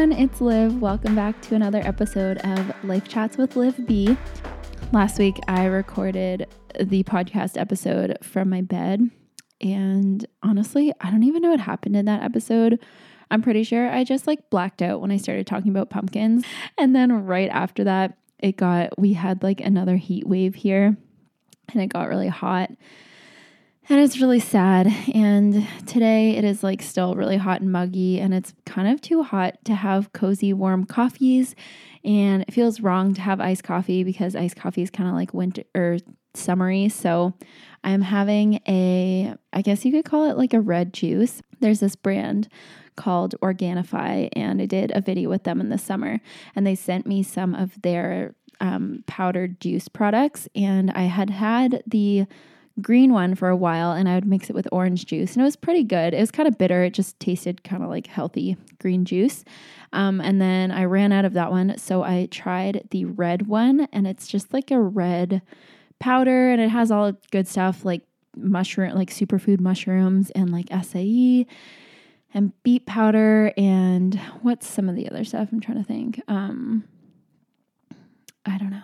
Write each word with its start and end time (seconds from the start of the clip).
everyone, 0.00 0.18
it's 0.18 0.40
Liv. 0.40 0.80
Welcome 0.80 1.14
back 1.14 1.42
to 1.42 1.54
another 1.54 1.82
episode 1.84 2.38
of 2.38 2.72
Life 2.84 3.06
Chats 3.06 3.36
with 3.36 3.54
Liv 3.54 3.86
B. 3.86 4.16
Last 4.94 5.18
week 5.18 5.38
I 5.46 5.66
recorded 5.66 6.46
the 6.80 7.02
podcast 7.02 7.60
episode 7.60 8.16
from 8.22 8.48
my 8.48 8.62
bed, 8.62 9.10
and 9.60 10.24
honestly, 10.42 10.90
I 11.02 11.10
don't 11.10 11.24
even 11.24 11.42
know 11.42 11.50
what 11.50 11.60
happened 11.60 11.96
in 11.96 12.06
that 12.06 12.22
episode. 12.22 12.80
I'm 13.30 13.42
pretty 13.42 13.62
sure 13.62 13.90
I 13.90 14.04
just 14.04 14.26
like 14.26 14.48
blacked 14.48 14.80
out 14.80 15.02
when 15.02 15.10
I 15.10 15.18
started 15.18 15.46
talking 15.46 15.70
about 15.70 15.90
pumpkins. 15.90 16.46
And 16.78 16.96
then 16.96 17.26
right 17.26 17.50
after 17.50 17.84
that, 17.84 18.16
it 18.38 18.56
got, 18.56 18.98
we 18.98 19.12
had 19.12 19.42
like 19.42 19.60
another 19.60 19.96
heat 19.96 20.26
wave 20.26 20.54
here 20.54 20.96
and 21.74 21.82
it 21.82 21.88
got 21.88 22.08
really 22.08 22.28
hot. 22.28 22.70
And 23.90 23.98
it's 23.98 24.20
really 24.20 24.38
sad. 24.38 24.86
And 25.12 25.66
today 25.84 26.36
it 26.36 26.44
is 26.44 26.62
like 26.62 26.80
still 26.80 27.16
really 27.16 27.36
hot 27.36 27.60
and 27.60 27.72
muggy, 27.72 28.20
and 28.20 28.32
it's 28.32 28.54
kind 28.64 28.86
of 28.86 29.00
too 29.00 29.24
hot 29.24 29.56
to 29.64 29.74
have 29.74 30.12
cozy, 30.12 30.52
warm 30.52 30.84
coffees. 30.84 31.56
And 32.04 32.42
it 32.42 32.54
feels 32.54 32.80
wrong 32.80 33.14
to 33.14 33.20
have 33.20 33.40
iced 33.40 33.64
coffee 33.64 34.04
because 34.04 34.36
iced 34.36 34.54
coffee 34.54 34.82
is 34.82 34.90
kind 34.90 35.08
of 35.08 35.16
like 35.16 35.34
winter 35.34 35.64
or 35.74 35.98
summery. 36.34 36.88
So 36.88 37.34
I'm 37.82 38.02
having 38.02 38.60
a, 38.68 39.34
I 39.52 39.60
guess 39.60 39.84
you 39.84 39.90
could 39.90 40.04
call 40.04 40.30
it 40.30 40.36
like 40.36 40.54
a 40.54 40.60
red 40.60 40.92
juice. 40.92 41.42
There's 41.58 41.80
this 41.80 41.96
brand 41.96 42.48
called 42.94 43.34
Organifi, 43.42 44.28
and 44.34 44.62
I 44.62 44.66
did 44.66 44.92
a 44.94 45.00
video 45.00 45.28
with 45.28 45.42
them 45.42 45.60
in 45.60 45.68
the 45.68 45.78
summer, 45.78 46.20
and 46.54 46.64
they 46.64 46.76
sent 46.76 47.08
me 47.08 47.24
some 47.24 47.56
of 47.56 47.82
their 47.82 48.36
um, 48.60 49.02
powdered 49.08 49.60
juice 49.60 49.88
products, 49.88 50.46
and 50.54 50.92
I 50.92 51.02
had 51.02 51.30
had 51.30 51.82
the 51.88 52.26
green 52.82 53.12
one 53.12 53.34
for 53.34 53.48
a 53.48 53.56
while 53.56 53.92
and 53.92 54.08
I 54.08 54.14
would 54.14 54.26
mix 54.26 54.50
it 54.50 54.54
with 54.54 54.68
orange 54.72 55.06
juice 55.06 55.34
and 55.34 55.42
it 55.42 55.44
was 55.44 55.56
pretty 55.56 55.84
good. 55.84 56.14
It 56.14 56.20
was 56.20 56.30
kind 56.30 56.48
of 56.48 56.58
bitter. 56.58 56.82
It 56.82 56.94
just 56.94 57.18
tasted 57.20 57.64
kind 57.64 57.82
of 57.82 57.88
like 57.88 58.06
healthy 58.06 58.56
green 58.78 59.04
juice. 59.04 59.44
Um, 59.92 60.20
and 60.20 60.40
then 60.40 60.70
I 60.70 60.84
ran 60.84 61.12
out 61.12 61.24
of 61.24 61.34
that 61.34 61.50
one. 61.50 61.76
So 61.78 62.02
I 62.02 62.28
tried 62.30 62.88
the 62.90 63.04
red 63.04 63.46
one 63.46 63.88
and 63.92 64.06
it's 64.06 64.28
just 64.28 64.52
like 64.52 64.70
a 64.70 64.80
red 64.80 65.42
powder 65.98 66.50
and 66.50 66.60
it 66.60 66.70
has 66.70 66.90
all 66.90 67.12
good 67.30 67.46
stuff 67.46 67.84
like 67.84 68.02
mushroom, 68.36 68.94
like 68.94 69.10
superfood 69.10 69.60
mushrooms 69.60 70.30
and 70.30 70.50
like 70.50 70.66
acai 70.66 71.46
and 72.32 72.52
beet 72.62 72.86
powder 72.86 73.52
and 73.56 74.14
what's 74.42 74.66
some 74.66 74.88
of 74.88 74.94
the 74.94 75.08
other 75.08 75.24
stuff 75.24 75.48
I'm 75.52 75.60
trying 75.60 75.78
to 75.78 75.84
think. 75.84 76.20
Um, 76.28 76.84
I 78.46 78.56
don't 78.56 78.70
know 78.70 78.82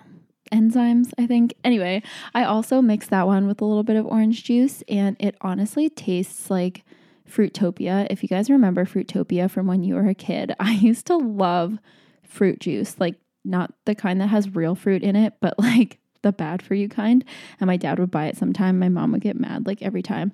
enzymes, 0.51 1.13
I 1.19 1.27
think. 1.27 1.55
Anyway, 1.65 2.03
I 2.35 2.45
also 2.45 2.83
mixed 2.83 3.11
that 3.11 3.27
one 3.27 3.47
with 3.47 3.61
a 3.61 3.65
little 3.65 3.83
bit 3.83 3.97
of 3.97 4.07
orange 4.07 4.45
juice, 4.45 4.83
and 4.89 5.17
it 5.19 5.37
honestly 5.41 5.89
tastes 5.89 6.51
like 6.51 6.85
Fruitopia. 7.29 8.07
If 8.11 8.23
you 8.23 8.29
guys 8.29 8.51
remember 8.51 8.85
Fruitopia 8.85 9.51
from 9.51 9.67
when 9.67 9.83
you 9.83 9.95
were 9.95 10.09
a 10.09 10.15
kid, 10.15 10.55
I 10.61 10.73
used 10.73 11.07
to 11.07 11.17
love 11.17 11.79
fruit 12.23 12.61
juice, 12.61 12.97
like 12.99 13.17
not 13.45 13.73
the 13.85 13.95
kind 13.95 14.21
that 14.21 14.29
has 14.29 14.55
real 14.55 14.75
fruit 14.75 15.03
in 15.03 15.17
it, 15.17 15.35
but 15.41 15.59
like 15.59 15.99
the 16.23 16.33
bad 16.33 16.63
for 16.63 16.75
you 16.75 16.89
kind. 16.89 17.25
And 17.61 17.69
my 17.69 17.77
dad 17.77 17.99
would 17.99 18.11
buy 18.11 18.27
it 18.27 18.37
sometime. 18.37 18.79
My 18.79 18.89
mom 18.89 19.13
would 19.13 19.21
get 19.21 19.39
mad 19.39 19.67
like 19.67 19.83
every 19.83 20.03
time. 20.03 20.33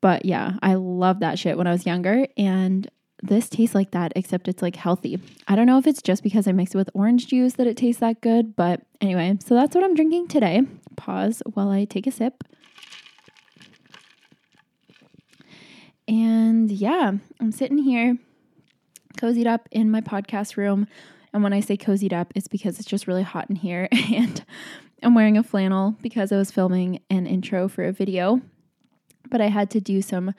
But 0.00 0.24
yeah, 0.24 0.54
I 0.62 0.74
loved 0.74 1.20
that 1.20 1.38
shit 1.38 1.58
when 1.58 1.66
I 1.66 1.72
was 1.72 1.86
younger. 1.86 2.26
And 2.36 2.90
this 3.22 3.48
tastes 3.48 3.74
like 3.74 3.90
that, 3.90 4.12
except 4.16 4.48
it's 4.48 4.62
like 4.62 4.76
healthy. 4.76 5.18
I 5.46 5.56
don't 5.56 5.66
know 5.66 5.78
if 5.78 5.86
it's 5.86 6.02
just 6.02 6.22
because 6.22 6.46
I 6.48 6.52
mix 6.52 6.74
it 6.74 6.78
with 6.78 6.90
orange 6.94 7.26
juice 7.26 7.54
that 7.54 7.66
it 7.66 7.76
tastes 7.76 8.00
that 8.00 8.20
good, 8.20 8.56
but 8.56 8.82
anyway, 9.00 9.36
so 9.44 9.54
that's 9.54 9.74
what 9.74 9.84
I'm 9.84 9.94
drinking 9.94 10.28
today. 10.28 10.62
Pause 10.96 11.42
while 11.52 11.70
I 11.70 11.84
take 11.84 12.06
a 12.06 12.10
sip. 12.10 12.44
And 16.08 16.70
yeah, 16.70 17.12
I'm 17.40 17.52
sitting 17.52 17.78
here 17.78 18.18
cozied 19.16 19.46
up 19.46 19.68
in 19.70 19.90
my 19.90 20.00
podcast 20.00 20.56
room. 20.56 20.86
And 21.32 21.44
when 21.44 21.52
I 21.52 21.60
say 21.60 21.76
cozied 21.76 22.12
up, 22.12 22.32
it's 22.34 22.48
because 22.48 22.80
it's 22.80 22.88
just 22.88 23.06
really 23.06 23.22
hot 23.22 23.48
in 23.48 23.56
here. 23.56 23.88
And 24.12 24.44
I'm 25.02 25.14
wearing 25.14 25.38
a 25.38 25.42
flannel 25.42 25.96
because 26.02 26.30
I 26.30 26.36
was 26.36 26.50
filming 26.50 27.00
an 27.08 27.26
intro 27.26 27.68
for 27.68 27.84
a 27.84 27.92
video. 27.92 28.40
But 29.30 29.40
I 29.40 29.46
had 29.46 29.70
to 29.70 29.80
do 29.80 30.02
some 30.02 30.34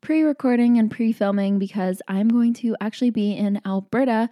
pre 0.00 0.22
recording 0.22 0.78
and 0.78 0.90
pre 0.90 1.12
filming 1.12 1.58
because 1.58 2.00
I'm 2.08 2.28
going 2.28 2.54
to 2.54 2.76
actually 2.80 3.10
be 3.10 3.32
in 3.32 3.60
Alberta 3.66 4.28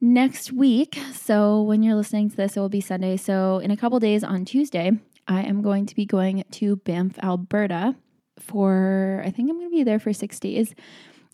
next 0.00 0.52
week. 0.52 0.98
So 1.12 1.62
when 1.62 1.82
you're 1.82 1.94
listening 1.94 2.30
to 2.30 2.36
this, 2.36 2.56
it 2.56 2.60
will 2.60 2.68
be 2.68 2.80
Sunday. 2.80 3.16
So 3.16 3.58
in 3.58 3.70
a 3.70 3.76
couple 3.76 3.98
days 4.00 4.24
on 4.24 4.44
Tuesday, 4.44 4.92
I 5.28 5.42
am 5.42 5.62
going 5.62 5.86
to 5.86 5.94
be 5.94 6.04
going 6.04 6.44
to 6.50 6.76
Banff, 6.76 7.18
Alberta 7.20 7.94
for, 8.38 9.22
I 9.24 9.30
think 9.30 9.50
I'm 9.50 9.58
going 9.58 9.70
to 9.70 9.76
be 9.76 9.84
there 9.84 10.00
for 10.00 10.12
six 10.12 10.40
days 10.40 10.74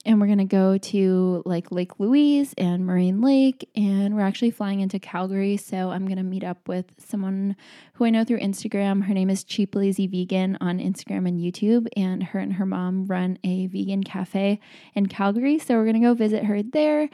and 0.05 0.21
we're 0.21 0.27
going 0.27 0.39
to 0.39 0.45
go 0.45 0.79
to 0.79 1.43
like 1.45 1.73
Lake 1.73 1.99
Louise 1.99 2.55
and 2.57 2.87
Moraine 2.87 3.21
Lake 3.21 3.69
and 3.75 4.15
we're 4.15 4.23
actually 4.23 4.51
flying 4.51 4.81
into 4.81 4.99
Calgary 4.99 5.57
so 5.57 5.91
I'm 5.91 6.07
going 6.07 6.19
to 6.19 6.23
meet 6.23 6.45
up 6.45 6.69
with 6.69 6.87
someone 6.99 7.57
who 7.95 8.05
I 8.05 8.11
know 8.11 8.25
through 8.25 8.41
Instagram. 8.41 9.05
Her 9.05 9.15
name 9.15 9.31
is 9.31 9.45
Cheap 9.45 9.75
Lazy 9.75 10.07
Vegan 10.07 10.57
on 10.61 10.79
Instagram 10.79 11.29
and 11.29 11.41
YouTube 11.41 11.89
and 11.97 12.23
her 12.23 12.39
and 12.39 12.55
her 12.55 12.67
mom 12.67 13.07
run 13.07 13.39
a 13.45 13.67
vegan 13.67 14.05
cafe 14.05 14.61
in 14.95 15.07
Calgary 15.07 15.59
so 15.59 15.75
we're 15.75 15.85
going 15.85 15.95
to 15.95 16.07
go 16.07 16.15
visit 16.15 16.45
her 16.45 16.63
there. 16.63 17.09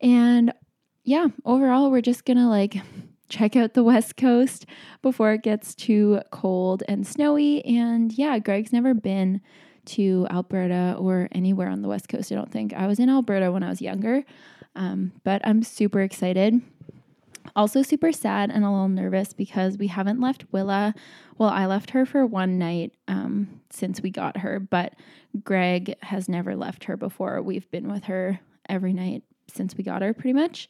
And 0.00 0.52
yeah 1.04 1.28
overall 1.44 1.90
we're 1.90 2.00
just 2.00 2.24
going 2.24 2.38
to 2.38 2.46
like 2.46 2.76
check 3.28 3.54
out 3.54 3.74
the 3.74 3.84
west 3.84 4.16
coast 4.16 4.66
before 5.02 5.32
it 5.32 5.42
gets 5.42 5.74
too 5.74 6.20
cold 6.30 6.82
and 6.88 7.06
snowy. 7.06 7.64
And 7.64 8.12
yeah 8.12 8.38
Greg's 8.38 8.72
never 8.72 8.94
been 8.94 9.40
to 9.86 10.26
Alberta 10.30 10.96
or 10.98 11.28
anywhere 11.32 11.68
on 11.68 11.82
the 11.82 11.88
West 11.88 12.08
Coast, 12.08 12.30
I 12.32 12.34
don't 12.34 12.50
think. 12.50 12.72
I 12.74 12.86
was 12.86 12.98
in 12.98 13.08
Alberta 13.08 13.52
when 13.52 13.62
I 13.62 13.68
was 13.68 13.80
younger, 13.80 14.24
um, 14.74 15.12
but 15.24 15.40
I'm 15.44 15.62
super 15.62 16.00
excited. 16.00 16.60
Also, 17.56 17.82
super 17.82 18.12
sad 18.12 18.50
and 18.50 18.64
a 18.64 18.70
little 18.70 18.88
nervous 18.88 19.32
because 19.32 19.76
we 19.76 19.88
haven't 19.88 20.20
left 20.20 20.44
Willa. 20.52 20.94
Well, 21.38 21.50
I 21.50 21.66
left 21.66 21.90
her 21.90 22.06
for 22.06 22.24
one 22.24 22.58
night 22.58 22.92
um, 23.08 23.60
since 23.70 24.00
we 24.00 24.10
got 24.10 24.38
her, 24.38 24.60
but 24.60 24.94
Greg 25.42 25.96
has 26.02 26.28
never 26.28 26.54
left 26.54 26.84
her 26.84 26.96
before. 26.96 27.42
We've 27.42 27.70
been 27.70 27.90
with 27.90 28.04
her 28.04 28.40
every 28.68 28.92
night 28.92 29.24
since 29.48 29.76
we 29.76 29.82
got 29.82 30.02
her, 30.02 30.14
pretty 30.14 30.32
much. 30.32 30.68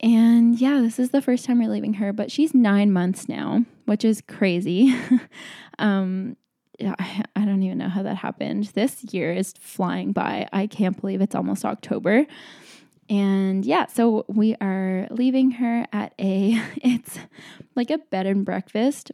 And 0.00 0.60
yeah, 0.60 0.80
this 0.80 0.98
is 0.98 1.10
the 1.10 1.22
first 1.22 1.44
time 1.44 1.58
we're 1.58 1.70
leaving 1.70 1.94
her, 1.94 2.12
but 2.12 2.30
she's 2.30 2.54
nine 2.54 2.92
months 2.92 3.28
now, 3.28 3.64
which 3.86 4.04
is 4.04 4.20
crazy. 4.20 4.94
um, 5.78 6.36
I 7.36 7.44
don't 7.44 7.62
even 7.62 7.78
know 7.78 7.88
how 7.88 8.02
that 8.02 8.16
happened. 8.16 8.64
This 8.74 9.04
year 9.04 9.32
is 9.32 9.52
flying 9.58 10.12
by. 10.12 10.48
I 10.52 10.66
can't 10.66 11.00
believe 11.00 11.20
it's 11.20 11.34
almost 11.34 11.64
October. 11.64 12.26
And 13.10 13.66
yeah, 13.66 13.86
so 13.86 14.24
we 14.28 14.56
are 14.60 15.06
leaving 15.10 15.52
her 15.52 15.86
at 15.92 16.14
a 16.18 16.60
it's 16.76 17.18
like 17.74 17.90
a 17.90 17.98
bed 17.98 18.26
and 18.26 18.44
breakfast 18.44 19.12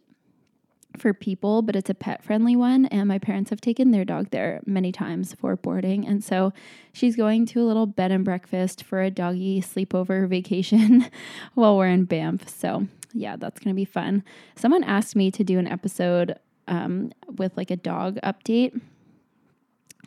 for 0.97 1.15
people, 1.15 1.62
but 1.62 1.76
it's 1.76 1.91
a 1.91 1.94
pet 1.94 2.22
friendly 2.22 2.56
one. 2.56 2.87
And 2.87 3.09
my 3.09 3.19
parents 3.19 3.50
have 3.50 3.60
taken 3.60 3.91
their 3.91 4.04
dog 4.04 4.31
there 4.31 4.60
many 4.66 4.92
times 4.92 5.34
for 5.34 5.56
boarding. 5.56 6.06
And 6.06 6.22
so 6.22 6.53
she's 6.92 7.16
going 7.16 7.47
to 7.47 7.60
a 7.60 7.65
little 7.65 7.87
bed 7.87 8.10
and 8.10 8.25
breakfast 8.25 8.82
for 8.82 9.00
a 9.00 9.10
doggy 9.10 9.60
sleepover 9.60 10.28
vacation 10.28 11.06
while 11.54 11.77
we're 11.77 11.88
in 11.88 12.04
Banff. 12.04 12.48
So 12.48 12.87
yeah, 13.12 13.37
that's 13.37 13.60
going 13.60 13.75
to 13.75 13.78
be 13.78 13.84
fun. 13.84 14.25
Someone 14.56 14.84
asked 14.84 15.16
me 15.16 15.30
to 15.33 15.45
do 15.45 15.59
an 15.59 15.66
episode 15.66 16.39
um, 16.71 17.13
with 17.37 17.57
like 17.57 17.71
a 17.71 17.77
dog 17.77 18.19
update. 18.22 18.81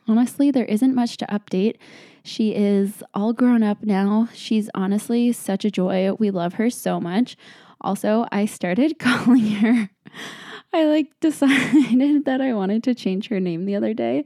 Honestly, 0.07 0.51
there 0.51 0.65
isn't 0.65 0.95
much 0.95 1.17
to 1.17 1.25
update. 1.27 1.77
She 2.23 2.55
is 2.55 3.03
all 3.13 3.33
grown 3.33 3.63
up 3.63 3.83
now. 3.83 4.29
She's 4.33 4.69
honestly 4.73 5.31
such 5.31 5.63
a 5.65 5.71
joy. 5.71 6.13
We 6.13 6.31
love 6.31 6.55
her 6.55 6.69
so 6.69 6.99
much. 6.99 7.37
Also, 7.81 8.25
I 8.31 8.45
started 8.45 8.97
calling 8.99 9.51
her, 9.55 9.89
I 10.73 10.85
like 10.85 11.07
decided 11.19 12.25
that 12.25 12.41
I 12.41 12.53
wanted 12.53 12.83
to 12.83 12.95
change 12.95 13.27
her 13.27 13.39
name 13.39 13.65
the 13.65 13.75
other 13.75 13.93
day. 13.93 14.23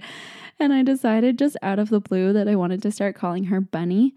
And 0.60 0.74
I 0.74 0.84
decided 0.84 1.38
just 1.38 1.58
out 1.62 1.78
of 1.80 1.90
the 1.90 2.00
blue 2.00 2.34
that 2.34 2.48
I 2.48 2.56
wanted 2.56 2.82
to 2.84 2.92
start 2.92 3.16
calling 3.16 3.46
her 3.46 3.62
Bunny, 3.62 4.16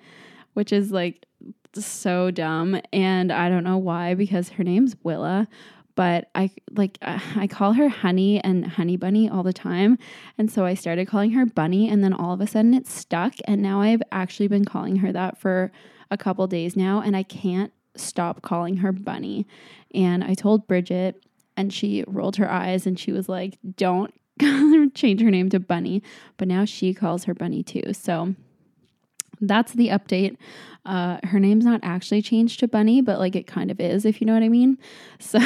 which 0.54 0.72
is 0.72 0.90
like 0.90 1.26
so 1.74 2.30
dumb. 2.30 2.80
And 2.92 3.30
I 3.30 3.48
don't 3.48 3.64
know 3.64 3.78
why, 3.78 4.14
because 4.14 4.50
her 4.50 4.64
name's 4.64 4.96
Willa 5.02 5.48
but 5.94 6.30
I 6.34 6.50
like 6.70 6.98
I 7.02 7.46
call 7.46 7.74
her 7.74 7.88
Honey 7.88 8.42
and 8.42 8.66
Honey 8.66 8.96
Bunny 8.96 9.28
all 9.28 9.42
the 9.42 9.52
time. 9.52 9.98
And 10.38 10.50
so 10.50 10.64
I 10.64 10.74
started 10.74 11.08
calling 11.08 11.32
her 11.32 11.46
Bunny 11.46 11.88
and 11.88 12.02
then 12.02 12.12
all 12.12 12.32
of 12.32 12.40
a 12.40 12.46
sudden 12.46 12.74
it 12.74 12.86
stuck 12.86 13.34
and 13.44 13.62
now 13.62 13.80
I've 13.80 14.02
actually 14.12 14.48
been 14.48 14.64
calling 14.64 14.96
her 14.96 15.12
that 15.12 15.38
for 15.38 15.72
a 16.10 16.16
couple 16.16 16.46
days 16.46 16.76
now 16.76 17.00
and 17.00 17.16
I 17.16 17.22
can't 17.22 17.72
stop 17.96 18.42
calling 18.42 18.78
her 18.78 18.92
Bunny. 18.92 19.46
And 19.94 20.22
I 20.24 20.34
told 20.34 20.66
Bridget 20.66 21.22
and 21.56 21.72
she 21.72 22.04
rolled 22.06 22.36
her 22.36 22.50
eyes 22.50 22.86
and 22.86 22.98
she 22.98 23.12
was 23.12 23.28
like, 23.28 23.58
"Don't 23.76 24.14
change 24.94 25.20
her 25.20 25.30
name 25.30 25.50
to 25.50 25.60
Bunny." 25.60 26.02
But 26.36 26.48
now 26.48 26.64
she 26.64 26.94
calls 26.94 27.24
her 27.24 27.34
Bunny 27.34 27.62
too. 27.62 27.92
So 27.92 28.34
that's 29.40 29.72
the 29.72 29.88
update. 29.88 30.36
Uh, 30.86 31.18
her 31.24 31.38
name's 31.40 31.64
not 31.64 31.80
actually 31.82 32.22
changed 32.22 32.60
to 32.60 32.68
Bunny, 32.68 33.00
but 33.02 33.18
like 33.18 33.36
it 33.36 33.46
kind 33.46 33.70
of 33.70 33.80
is, 33.80 34.04
if 34.04 34.20
you 34.20 34.26
know 34.26 34.34
what 34.34 34.42
I 34.42 34.48
mean. 34.48 34.78
So, 35.20 35.38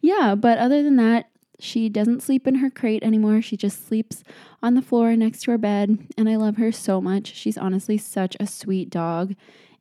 yeah, 0.00 0.34
but 0.34 0.58
other 0.58 0.82
than 0.82 0.96
that, 0.96 1.26
She 1.60 1.88
doesn't 1.88 2.22
sleep 2.22 2.46
in 2.48 2.56
her 2.56 2.68
crate 2.70 3.02
anymore. 3.04 3.40
She 3.40 3.56
just 3.56 3.86
sleeps 3.86 4.24
on 4.62 4.74
the 4.74 4.82
floor 4.82 5.14
next 5.16 5.42
to 5.42 5.52
her 5.52 5.58
bed, 5.58 5.98
and 6.18 6.28
I 6.28 6.36
love 6.36 6.56
her 6.56 6.72
so 6.72 7.00
much. 7.00 7.32
She's 7.34 7.56
honestly 7.56 7.96
such 7.96 8.36
a 8.40 8.46
sweet 8.46 8.90
dog, 8.90 9.34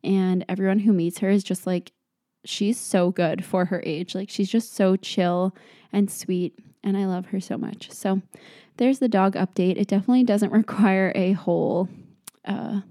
and 0.03 0.45
everyone 0.47 0.79
who 0.79 0.93
meets 0.93 1.19
her 1.19 1.29
is 1.29 1.43
just 1.43 1.65
like, 1.65 1.91
she's 2.45 2.79
so 2.79 3.11
good 3.11 3.43
for 3.43 3.65
her 3.65 3.81
age. 3.85 4.13
Like, 4.15 4.29
she's 4.29 4.49
just 4.49 4.73
so 4.75 4.95
chill 4.95 5.55
and 5.91 6.11
sweet, 6.11 6.57
and 6.83 6.95
I 6.95 7.05
love 7.05 7.27
her 7.27 7.39
so 7.39 7.57
much. 7.57 7.91
So, 7.91 8.21
there's 8.77 8.99
the 8.99 9.07
dog 9.09 9.33
update. 9.35 9.77
It 9.77 9.87
definitely 9.87 10.23
doesn't 10.23 10.51
require 10.61 11.11
a 11.15 11.33
whole 11.33 11.89
uh, 12.45 12.81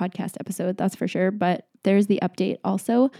podcast 0.00 0.36
episode, 0.40 0.76
that's 0.76 0.94
for 0.94 1.06
sure, 1.06 1.30
but 1.30 1.66
there's 1.82 2.06
the 2.06 2.18
update 2.22 2.58
also. 2.64 3.10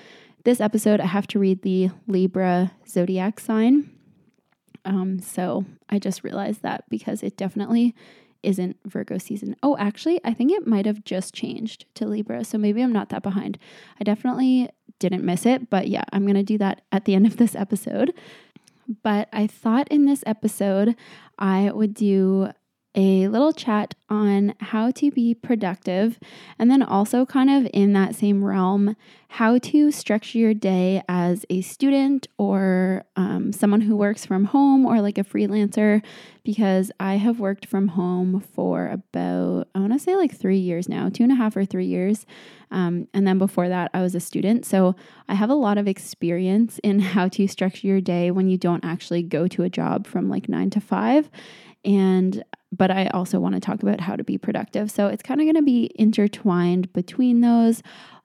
This 0.45 0.61
episode, 0.61 1.01
I 1.01 1.07
have 1.07 1.27
to 1.29 1.39
read 1.39 1.63
the 1.63 1.91
Libra 2.07 2.73
zodiac 2.89 3.41
sign. 3.41 3.91
Um, 4.85 5.19
so 5.21 5.67
I 5.91 5.99
just 5.99 6.25
realized 6.25 6.63
that 6.63 6.85
because 6.89 7.23
it 7.23 7.37
definitely 7.37 7.95
isn't 8.43 8.77
Virgo 8.87 9.19
season. 9.19 9.55
Oh, 9.63 9.77
actually, 9.79 10.21
I 10.25 10.33
think 10.33 10.51
it 10.51 10.67
might 10.67 10.87
have 10.87 11.05
just 11.05 11.35
changed 11.35 11.85
to 11.97 12.07
Libra. 12.07 12.45
So 12.45 12.57
maybe 12.57 12.83
I'm 12.83 12.93
not 12.93 13.11
that 13.11 13.23
behind. 13.23 13.59
I 14.01 14.05
definitely 14.05 14.71
didn't 14.99 15.25
miss 15.25 15.45
it, 15.45 15.69
but 15.69 15.89
yeah, 15.89 16.05
I'm 16.13 16.23
going 16.23 16.35
to 16.35 16.43
do 16.43 16.59
that 16.59 16.83
at 16.91 17.05
the 17.05 17.15
end 17.15 17.27
of 17.27 17.37
this 17.37 17.55
episode. 17.55 18.15
But 19.03 19.29
I 19.33 19.47
thought 19.47 19.89
in 19.89 20.07
this 20.07 20.25
episode 20.27 20.97
I 21.39 21.71
would 21.71 21.95
do 21.95 22.51
a 22.95 23.29
little 23.29 23.53
chat 23.53 23.95
on 24.09 24.55
how 24.59 24.91
to 24.91 25.11
be 25.11 25.35
productive, 25.35 26.19
and 26.59 26.71
then 26.71 26.83
also, 26.83 27.25
kind 27.25 27.49
of 27.49 27.71
in 27.73 27.93
that 27.93 28.15
same 28.15 28.45
realm, 28.45 28.97
how 29.29 29.59
to 29.59 29.93
structure 29.93 30.39
your 30.39 30.55
day 30.55 31.01
as 31.09 31.47
a 31.49 31.61
student 31.61 32.27
or 32.37 33.05
um, 33.15 33.53
someone 33.53 33.83
who 33.83 33.97
works 33.97 34.27
from 34.27 34.47
home 34.47 34.85
or 34.85 35.01
like 35.01 35.19
a 35.19 35.25
freelancer. 35.25 36.03
Because 36.43 36.91
I 36.99 37.15
have 37.17 37.39
worked 37.39 37.67
from 37.67 37.89
home 37.89 38.41
for 38.41 38.89
about, 38.89 39.69
I 39.75 39.79
want 39.79 39.93
to 39.93 39.99
say 39.99 40.17
like 40.17 40.35
three 40.35 40.59
years 40.59 40.89
now, 40.89 41.11
two 41.11 41.23
and 41.23 41.31
a 41.31 41.35
half 41.37 41.55
or 41.55 41.67
three 41.67 41.85
years. 41.85 42.25
Um, 42.71 43.09
and 43.13 43.27
then 43.27 43.39
before 43.39 43.69
that, 43.69 43.91
I 43.93 44.01
was 44.01 44.15
a 44.15 44.21
student. 44.21 44.65
So 44.65 44.97
I 45.29 45.35
have 45.35 45.51
a 45.51 45.55
lot 45.55 45.77
of 45.77 45.87
experience 45.87 46.81
in 46.83 46.99
how 47.01 47.29
to 47.29 47.47
structure 47.47 47.87
your 47.87 48.01
day 48.01 48.31
when 48.31 48.49
you 48.49 48.57
don't 48.57 48.85
actually 48.85 49.23
go 49.23 49.49
to 49.49 49.65
a 49.65 49.69
job 49.69 50.07
from 50.07 50.31
like 50.31 50.49
nine 50.49 50.71
to 50.71 50.81
five. 50.81 51.31
And 51.85 52.45
but 52.73 52.91
I 52.91 53.09
also 53.09 53.41
want 53.41 53.55
to 53.55 53.61
talk 53.61 53.83
about 53.83 54.01
how 54.01 54.17
to 54.17 54.25
be 54.25 54.39
productive. 54.39 54.91
So 54.91 55.09
it's 55.09 55.23
kind 55.23 55.41
of 55.41 55.45
going 55.45 55.57
to 55.57 55.63
be 55.63 55.91
intertwined 55.97 56.93
between 56.93 57.41
those. 57.41 57.83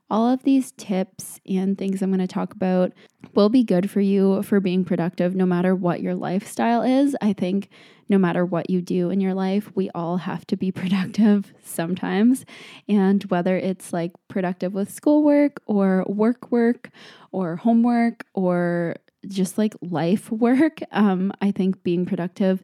All 0.10 0.32
of 0.32 0.44
these 0.44 0.72
tips 0.74 1.40
and 1.48 1.78
things 1.78 2.02
I'm 2.02 2.12
going 2.12 2.20
to 2.20 2.28
talk 2.28 2.54
about 2.54 2.92
will 3.34 3.50
be 3.50 3.64
good 3.64 3.90
for 3.90 4.02
you 4.02 4.44
for 4.44 4.60
being 4.60 4.86
productive 4.86 5.36
no 5.36 5.48
matter 5.48 5.74
what 5.74 6.02
your 6.02 6.14
lifestyle 6.14 6.84
is. 6.84 7.16
I 7.22 7.34
think 7.34 7.70
no 8.08 8.20
matter 8.20 8.46
what 8.46 8.70
you 8.70 8.84
do 8.84 9.10
in 9.10 9.20
your 9.20 9.34
life, 9.34 9.72
we 9.74 9.90
all 9.96 10.18
have 10.18 10.46
to 10.48 10.58
be 10.58 10.72
productive 10.72 11.54
sometimes. 11.64 12.46
And 12.88 13.24
whether 13.26 13.58
it's 13.58 13.92
like 13.92 14.12
productive 14.28 14.74
with 14.74 14.94
schoolwork 14.94 15.62
or 15.66 16.06
work 16.08 16.52
work 16.52 16.92
or 17.32 17.56
homework 17.56 18.26
or 18.36 18.98
just 19.28 19.58
like 19.58 19.74
life 19.82 20.32
work, 20.32 20.82
um, 20.92 21.34
I 21.42 21.50
think 21.50 21.82
being 21.82 22.06
productive 22.06 22.64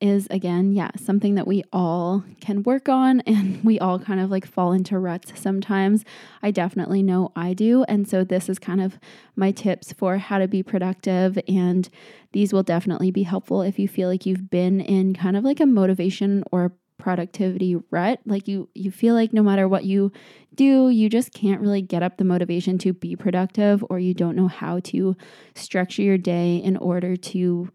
is 0.00 0.26
again, 0.30 0.72
yeah, 0.72 0.90
something 0.96 1.34
that 1.34 1.46
we 1.46 1.62
all 1.72 2.24
can 2.40 2.62
work 2.62 2.88
on 2.88 3.20
and 3.26 3.62
we 3.64 3.78
all 3.78 3.98
kind 3.98 4.20
of 4.20 4.30
like 4.30 4.46
fall 4.46 4.72
into 4.72 4.98
ruts 4.98 5.32
sometimes. 5.38 6.04
I 6.42 6.50
definitely 6.50 7.02
know 7.02 7.32
I 7.36 7.54
do. 7.54 7.84
And 7.84 8.08
so 8.08 8.24
this 8.24 8.48
is 8.48 8.58
kind 8.58 8.80
of 8.80 8.98
my 9.36 9.50
tips 9.50 9.92
for 9.92 10.18
how 10.18 10.38
to 10.38 10.48
be 10.48 10.62
productive. 10.62 11.38
And 11.46 11.88
these 12.32 12.52
will 12.52 12.62
definitely 12.62 13.10
be 13.10 13.24
helpful 13.24 13.62
if 13.62 13.78
you 13.78 13.88
feel 13.88 14.08
like 14.08 14.26
you've 14.26 14.50
been 14.50 14.80
in 14.80 15.14
kind 15.14 15.36
of 15.36 15.44
like 15.44 15.60
a 15.60 15.66
motivation 15.66 16.44
or 16.52 16.72
productivity 16.98 17.76
rut 17.90 18.20
like 18.26 18.46
you 18.46 18.68
you 18.74 18.90
feel 18.90 19.14
like 19.14 19.32
no 19.32 19.42
matter 19.42 19.66
what 19.66 19.84
you 19.84 20.12
do 20.54 20.90
you 20.90 21.08
just 21.08 21.32
can't 21.32 21.62
really 21.62 21.80
get 21.80 22.02
up 22.02 22.18
the 22.18 22.24
motivation 22.24 22.76
to 22.76 22.92
be 22.92 23.16
productive 23.16 23.82
or 23.88 23.98
you 23.98 24.12
don't 24.12 24.36
know 24.36 24.48
how 24.48 24.78
to 24.80 25.16
structure 25.54 26.02
your 26.02 26.18
day 26.18 26.56
in 26.56 26.76
order 26.76 27.16
to 27.16 27.70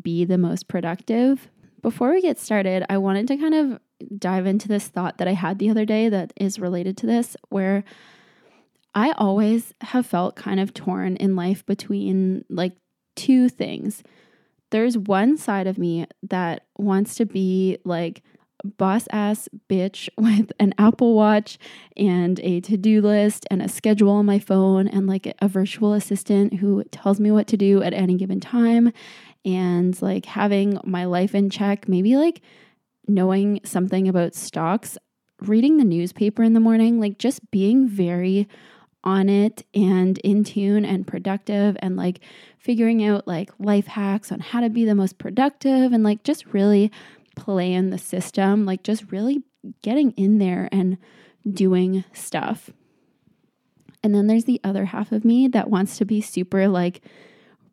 be 0.00 0.24
the 0.24 0.38
most 0.38 0.68
productive 0.68 1.50
before 1.82 2.12
we 2.12 2.22
get 2.22 2.38
started, 2.38 2.84
I 2.88 2.98
wanted 2.98 3.28
to 3.28 3.36
kind 3.36 3.54
of 3.54 3.80
dive 4.18 4.46
into 4.46 4.68
this 4.68 4.88
thought 4.88 5.18
that 5.18 5.28
I 5.28 5.34
had 5.34 5.58
the 5.58 5.70
other 5.70 5.84
day 5.84 6.08
that 6.08 6.32
is 6.36 6.58
related 6.58 6.96
to 6.98 7.06
this, 7.06 7.36
where 7.48 7.84
I 8.94 9.12
always 9.12 9.72
have 9.80 10.06
felt 10.06 10.36
kind 10.36 10.60
of 10.60 10.74
torn 10.74 11.16
in 11.16 11.34
life 11.34 11.66
between 11.66 12.44
like 12.48 12.72
two 13.16 13.48
things. 13.48 14.02
There's 14.70 14.96
one 14.96 15.36
side 15.36 15.66
of 15.66 15.76
me 15.76 16.06
that 16.22 16.66
wants 16.78 17.16
to 17.16 17.26
be 17.26 17.78
like 17.84 18.22
boss 18.64 19.08
ass 19.10 19.48
bitch 19.68 20.08
with 20.16 20.52
an 20.60 20.74
Apple 20.78 21.14
Watch 21.14 21.58
and 21.96 22.38
a 22.40 22.60
to 22.60 22.76
do 22.76 23.00
list 23.00 23.46
and 23.50 23.60
a 23.60 23.68
schedule 23.68 24.10
on 24.10 24.26
my 24.26 24.38
phone 24.38 24.88
and 24.88 25.06
like 25.06 25.34
a 25.40 25.48
virtual 25.48 25.94
assistant 25.94 26.54
who 26.54 26.84
tells 26.84 27.18
me 27.18 27.30
what 27.30 27.46
to 27.48 27.56
do 27.56 27.82
at 27.82 27.92
any 27.92 28.14
given 28.16 28.40
time 28.40 28.92
and 29.44 30.00
like 30.00 30.26
having 30.26 30.78
my 30.84 31.04
life 31.04 31.34
in 31.34 31.50
check, 31.50 31.88
maybe 31.88 32.16
like 32.16 32.40
knowing 33.08 33.60
something 33.64 34.08
about 34.08 34.34
stocks, 34.34 34.96
reading 35.40 35.76
the 35.76 35.84
newspaper 35.84 36.42
in 36.42 36.52
the 36.52 36.60
morning, 36.60 37.00
like 37.00 37.18
just 37.18 37.50
being 37.50 37.88
very 37.88 38.48
on 39.04 39.28
it 39.28 39.66
and 39.74 40.18
in 40.18 40.44
tune 40.44 40.84
and 40.84 41.06
productive 41.06 41.76
and 41.80 41.96
like 41.96 42.20
figuring 42.58 43.04
out 43.04 43.26
like 43.26 43.50
life 43.58 43.88
hacks 43.88 44.30
on 44.30 44.38
how 44.38 44.60
to 44.60 44.70
be 44.70 44.84
the 44.84 44.94
most 44.94 45.18
productive 45.18 45.92
and 45.92 46.04
like 46.04 46.22
just 46.22 46.46
really 46.46 46.90
plan 47.34 47.90
the 47.90 47.98
system, 47.98 48.64
like 48.64 48.82
just 48.84 49.10
really 49.10 49.42
getting 49.82 50.12
in 50.12 50.38
there 50.38 50.68
and 50.70 50.98
doing 51.50 52.04
stuff. 52.12 52.70
And 54.04 54.14
then 54.14 54.26
there's 54.26 54.44
the 54.44 54.60
other 54.64 54.86
half 54.86 55.12
of 55.12 55.24
me 55.24 55.48
that 55.48 55.70
wants 55.70 55.98
to 55.98 56.04
be 56.04 56.20
super 56.20 56.68
like 56.68 57.02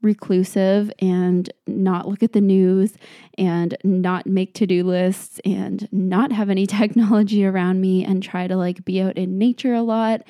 reclusive 0.02 0.92
and 1.00 1.52
not 1.68 2.08
look 2.08 2.24
at 2.24 2.34
the 2.34 2.42
news 2.42 2.94
and 3.38 3.76
not 3.84 4.26
make 4.26 4.54
to-do 4.54 4.84
lists 4.84 5.40
and 5.46 5.88
not 5.92 6.32
have 6.32 6.50
any 6.50 6.66
technology 6.80 7.46
around 7.46 7.82
me 7.82 8.04
and 8.04 8.24
try 8.24 8.48
to 8.48 8.56
like 8.56 8.84
be 8.86 9.02
out 9.02 9.18
in 9.18 9.38
nature 9.38 9.74
a 9.74 9.82
lot 9.82 10.22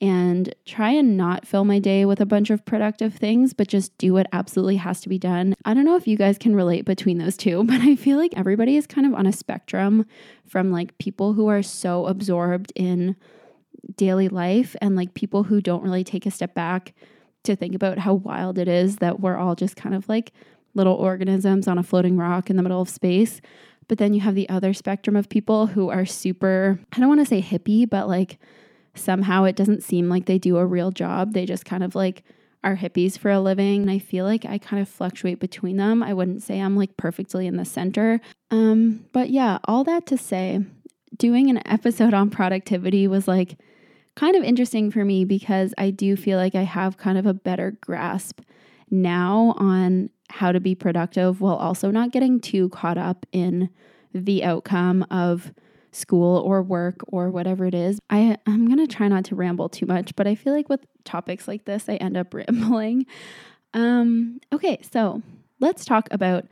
and 0.00 0.54
try 0.66 0.90
and 0.90 1.16
not 1.16 1.46
fill 1.46 1.64
my 1.64 1.78
day 1.78 2.04
with 2.04 2.20
a 2.20 2.26
bunch 2.26 2.50
of 2.50 2.64
productive 2.66 3.14
things 3.14 3.54
but 3.54 3.66
just 3.66 3.96
do 3.98 4.12
what 4.12 4.26
absolutely 4.32 4.76
has 4.76 5.00
to 5.00 5.08
be 5.08 5.18
done. 5.18 5.54
I 5.64 5.74
don't 5.74 5.84
know 5.84 5.96
if 5.96 6.06
you 6.06 6.16
guys 6.16 6.38
can 6.38 6.54
relate 6.54 6.84
between 6.84 7.18
those 7.18 7.36
two, 7.36 7.64
but 7.66 7.80
I 7.80 7.96
feel 7.96 8.18
like 8.18 8.34
everybody 8.36 8.76
is 8.76 8.86
kind 8.86 9.06
of 9.06 9.14
on 9.14 9.26
a 9.26 9.32
spectrum 9.32 10.06
from 10.46 10.70
like 10.70 10.96
people 10.98 11.32
who 11.32 11.48
are 11.48 11.62
so 11.62 12.06
absorbed 12.06 12.72
in 12.76 13.16
daily 13.96 14.28
life 14.28 14.74
and 14.80 14.96
like 14.96 15.14
people 15.14 15.44
who 15.44 15.60
don't 15.60 15.82
really 15.82 16.04
take 16.04 16.26
a 16.26 16.30
step 16.30 16.54
back 16.54 16.92
to 17.46 17.56
think 17.56 17.74
about 17.74 17.98
how 17.98 18.14
wild 18.14 18.58
it 18.58 18.68
is 18.68 18.96
that 18.96 19.20
we're 19.20 19.36
all 19.36 19.54
just 19.54 19.76
kind 19.76 19.94
of 19.94 20.08
like 20.08 20.32
little 20.74 20.94
organisms 20.94 21.66
on 21.66 21.78
a 21.78 21.82
floating 21.82 22.16
rock 22.16 22.50
in 22.50 22.56
the 22.56 22.62
middle 22.62 22.80
of 22.80 22.88
space. 22.88 23.40
But 23.88 23.98
then 23.98 24.14
you 24.14 24.20
have 24.20 24.34
the 24.34 24.48
other 24.48 24.74
spectrum 24.74 25.16
of 25.16 25.28
people 25.28 25.68
who 25.68 25.88
are 25.88 26.04
super, 26.04 26.78
I 26.92 26.98
don't 26.98 27.08
want 27.08 27.20
to 27.20 27.26
say 27.26 27.40
hippie, 27.40 27.88
but 27.88 28.08
like 28.08 28.38
somehow 28.94 29.44
it 29.44 29.56
doesn't 29.56 29.82
seem 29.82 30.08
like 30.08 30.26
they 30.26 30.38
do 30.38 30.56
a 30.56 30.66
real 30.66 30.90
job. 30.90 31.32
They 31.32 31.46
just 31.46 31.64
kind 31.64 31.84
of 31.84 31.94
like 31.94 32.24
are 32.64 32.76
hippies 32.76 33.16
for 33.16 33.30
a 33.30 33.40
living. 33.40 33.82
And 33.82 33.90
I 33.90 33.98
feel 33.98 34.24
like 34.24 34.44
I 34.44 34.58
kind 34.58 34.82
of 34.82 34.88
fluctuate 34.88 35.38
between 35.38 35.76
them. 35.76 36.02
I 36.02 36.12
wouldn't 36.12 36.42
say 36.42 36.60
I'm 36.60 36.76
like 36.76 36.96
perfectly 36.96 37.46
in 37.46 37.56
the 37.56 37.64
center. 37.64 38.20
Um, 38.50 39.06
but 39.12 39.30
yeah, 39.30 39.58
all 39.64 39.84
that 39.84 40.06
to 40.06 40.18
say, 40.18 40.64
doing 41.16 41.48
an 41.48 41.66
episode 41.66 42.12
on 42.12 42.28
productivity 42.28 43.06
was 43.06 43.28
like 43.28 43.56
kind 44.16 44.34
of 44.34 44.42
interesting 44.42 44.90
for 44.90 45.04
me 45.04 45.24
because 45.24 45.72
I 45.78 45.90
do 45.90 46.16
feel 46.16 46.38
like 46.38 46.54
I 46.54 46.62
have 46.62 46.96
kind 46.96 47.18
of 47.18 47.26
a 47.26 47.34
better 47.34 47.76
grasp 47.80 48.40
now 48.90 49.54
on 49.58 50.10
how 50.30 50.52
to 50.52 50.58
be 50.58 50.74
productive 50.74 51.40
while 51.40 51.56
also 51.56 51.90
not 51.90 52.10
getting 52.10 52.40
too 52.40 52.68
caught 52.70 52.98
up 52.98 53.26
in 53.30 53.70
the 54.12 54.42
outcome 54.42 55.04
of 55.10 55.52
school 55.92 56.38
or 56.38 56.62
work 56.62 56.96
or 57.08 57.30
whatever 57.30 57.64
it 57.66 57.74
is. 57.74 57.98
I, 58.10 58.36
I'm 58.46 58.66
going 58.66 58.84
to 58.84 58.92
try 58.92 59.08
not 59.08 59.24
to 59.26 59.34
ramble 59.34 59.68
too 59.68 59.86
much, 59.86 60.14
but 60.16 60.26
I 60.26 60.34
feel 60.34 60.52
like 60.52 60.68
with 60.68 60.84
topics 61.04 61.46
like 61.46 61.64
this, 61.64 61.88
I 61.88 61.94
end 61.96 62.16
up 62.16 62.34
rambling. 62.34 63.06
Um, 63.74 64.40
okay, 64.52 64.78
so 64.92 65.22
let's 65.60 65.84
talk 65.84 66.08
about 66.10 66.46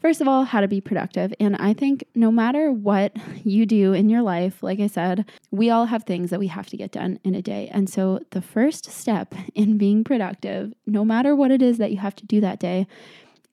First 0.00 0.20
of 0.20 0.28
all, 0.28 0.44
how 0.44 0.60
to 0.60 0.68
be 0.68 0.80
productive. 0.80 1.34
And 1.40 1.56
I 1.56 1.72
think 1.72 2.04
no 2.14 2.30
matter 2.30 2.70
what 2.70 3.16
you 3.44 3.66
do 3.66 3.92
in 3.92 4.08
your 4.08 4.22
life, 4.22 4.62
like 4.62 4.78
I 4.78 4.86
said, 4.86 5.28
we 5.50 5.70
all 5.70 5.86
have 5.86 6.04
things 6.04 6.30
that 6.30 6.38
we 6.38 6.46
have 6.46 6.68
to 6.68 6.76
get 6.76 6.92
done 6.92 7.18
in 7.24 7.34
a 7.34 7.42
day. 7.42 7.68
And 7.72 7.90
so 7.90 8.20
the 8.30 8.40
first 8.40 8.90
step 8.90 9.34
in 9.56 9.76
being 9.76 10.04
productive, 10.04 10.72
no 10.86 11.04
matter 11.04 11.34
what 11.34 11.50
it 11.50 11.62
is 11.62 11.78
that 11.78 11.90
you 11.90 11.96
have 11.96 12.14
to 12.16 12.26
do 12.26 12.40
that 12.40 12.60
day, 12.60 12.86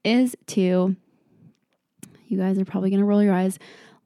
is 0.03 0.35
to, 0.47 0.95
you 2.27 2.37
guys 2.37 2.59
are 2.59 2.65
probably 2.65 2.91
going 2.91 2.99
to 2.99 3.05
roll 3.05 3.23
your 3.23 3.33
eyes, 3.33 3.57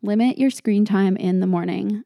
limit 0.02 0.38
your 0.38 0.50
screen 0.50 0.86
time 0.86 1.18
in 1.18 1.42
the 1.42 1.48
morning. 1.48 2.06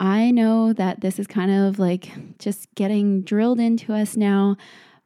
I 0.00 0.30
know 0.30 0.72
that 0.72 1.02
this 1.02 1.18
is 1.18 1.26
kind 1.26 1.50
of 1.50 1.78
like 1.78 2.10
just 2.38 2.74
getting 2.74 3.20
drilled 3.20 3.60
into 3.60 3.92
us 3.92 4.16
now, 4.16 4.56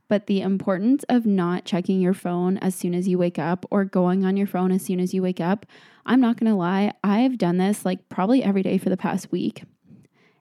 but 0.09 0.27
the 0.27 0.41
importance 0.41 1.05
of 1.09 1.27
not 1.27 1.65
checking 1.65 2.01
your 2.01 2.15
phone 2.15 2.59
as 2.59 2.75
soon 2.75 2.95
as 2.95 3.07
you 3.07 3.19
wake 3.19 3.39
up 3.39 3.65
or 3.71 3.85
going 3.85 4.25
on 4.25 4.37
your 4.37 4.47
phone 4.47 4.73
as 4.73 4.83
soon 4.83 5.01
as 5.01 5.15
you 5.15 5.23
wake 5.23 5.41
up. 5.41 5.67
I'm 6.07 6.21
not 6.21 6.39
to 6.51 6.55
lie, 6.55 6.93
I've 7.05 7.39
done 7.39 7.59
this 7.59 7.85
like 7.85 8.09
probably 8.09 8.43
every 8.43 8.63
day 8.63 8.79
for 8.79 8.89
the 8.89 8.97
past 8.97 9.31
week. 9.31 9.65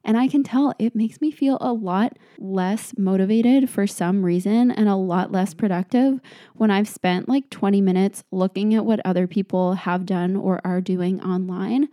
And 0.07 0.17
I 0.17 0.29
can 0.29 0.41
tell 0.41 0.73
it 0.79 0.95
makes 0.95 1.19
me 1.19 1.31
feel 1.31 1.57
a 1.59 1.73
lot 1.73 2.17
less 2.39 2.93
motivated 2.97 3.69
for 3.69 3.85
some 3.85 4.23
reason 4.23 4.71
and 4.71 4.87
a 4.87 4.95
lot 4.95 5.33
less 5.33 5.53
productive 5.53 6.21
when 6.55 6.71
I've 6.71 6.87
spent 6.87 7.27
like 7.27 7.49
20 7.49 7.81
minutes 7.81 8.23
looking 8.31 8.73
at 8.73 8.85
what 8.85 9.01
other 9.03 9.27
people 9.27 9.73
have 9.73 10.05
done 10.05 10.37
or 10.37 10.61
are 10.63 10.79
doing 10.79 11.21
online. 11.21 11.89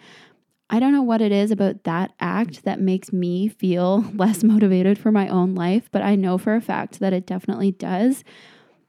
I 0.71 0.81
don't 0.81 0.93
know 0.93 1.03
what 1.03 1.21
it 1.21 1.33
is 1.33 1.51
about 1.51 1.85
that 1.85 2.13
act 2.21 2.65
that 2.65 2.81
makes 2.81 3.13
me 3.13 3.49
feel 3.49 4.05
less 4.15 4.43
motivated 4.43 4.99
for 4.99 5.13
my 5.13 5.29
own 5.29 5.55
life, 5.55 5.89
but 5.93 6.03
I 6.03 6.17
know 6.17 6.39
for 6.39 6.55
a 6.55 6.61
fact 6.61 7.01
that 7.01 7.13
it 7.13 7.27
definitely 7.27 7.73
does. 7.73 8.25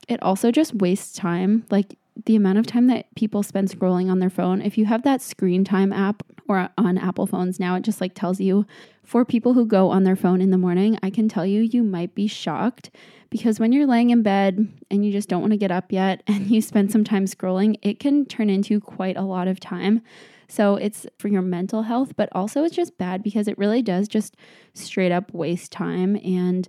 It 0.07 0.21
also 0.21 0.51
just 0.51 0.75
wastes 0.75 1.13
time. 1.13 1.65
Like 1.69 1.97
the 2.25 2.35
amount 2.35 2.59
of 2.59 2.65
time 2.65 2.87
that 2.87 3.13
people 3.15 3.43
spend 3.43 3.69
scrolling 3.69 4.09
on 4.09 4.19
their 4.19 4.29
phone, 4.29 4.61
if 4.61 4.77
you 4.77 4.85
have 4.85 5.03
that 5.03 5.21
screen 5.21 5.65
time 5.65 5.91
app 5.91 6.23
or 6.47 6.69
on 6.77 6.97
Apple 6.97 7.27
phones 7.27 7.59
now, 7.59 7.75
it 7.75 7.83
just 7.83 7.99
like 7.99 8.13
tells 8.13 8.39
you 8.39 8.65
for 9.03 9.25
people 9.25 9.53
who 9.53 9.65
go 9.65 9.89
on 9.89 10.03
their 10.03 10.15
phone 10.15 10.41
in 10.41 10.51
the 10.51 10.57
morning, 10.57 10.97
I 11.03 11.09
can 11.09 11.27
tell 11.27 11.45
you, 11.45 11.61
you 11.61 11.83
might 11.83 12.15
be 12.15 12.27
shocked 12.27 12.89
because 13.29 13.59
when 13.59 13.71
you're 13.71 13.85
laying 13.85 14.11
in 14.11 14.23
bed 14.23 14.67
and 14.89 15.05
you 15.05 15.11
just 15.11 15.27
don't 15.27 15.41
want 15.41 15.51
to 15.51 15.57
get 15.57 15.71
up 15.71 15.91
yet 15.91 16.23
and 16.27 16.49
you 16.49 16.61
spend 16.61 16.91
some 16.91 17.03
time 17.03 17.25
scrolling, 17.25 17.77
it 17.81 17.99
can 17.99 18.25
turn 18.25 18.49
into 18.49 18.79
quite 18.79 19.17
a 19.17 19.21
lot 19.21 19.47
of 19.47 19.59
time. 19.59 20.01
So 20.47 20.75
it's 20.75 21.05
for 21.17 21.27
your 21.27 21.41
mental 21.41 21.83
health, 21.83 22.15
but 22.15 22.29
also 22.33 22.63
it's 22.63 22.75
just 22.75 22.97
bad 22.97 23.23
because 23.23 23.47
it 23.47 23.57
really 23.57 23.81
does 23.81 24.07
just 24.07 24.35
straight 24.73 25.11
up 25.11 25.33
waste 25.33 25.71
time 25.71 26.15
and 26.17 26.67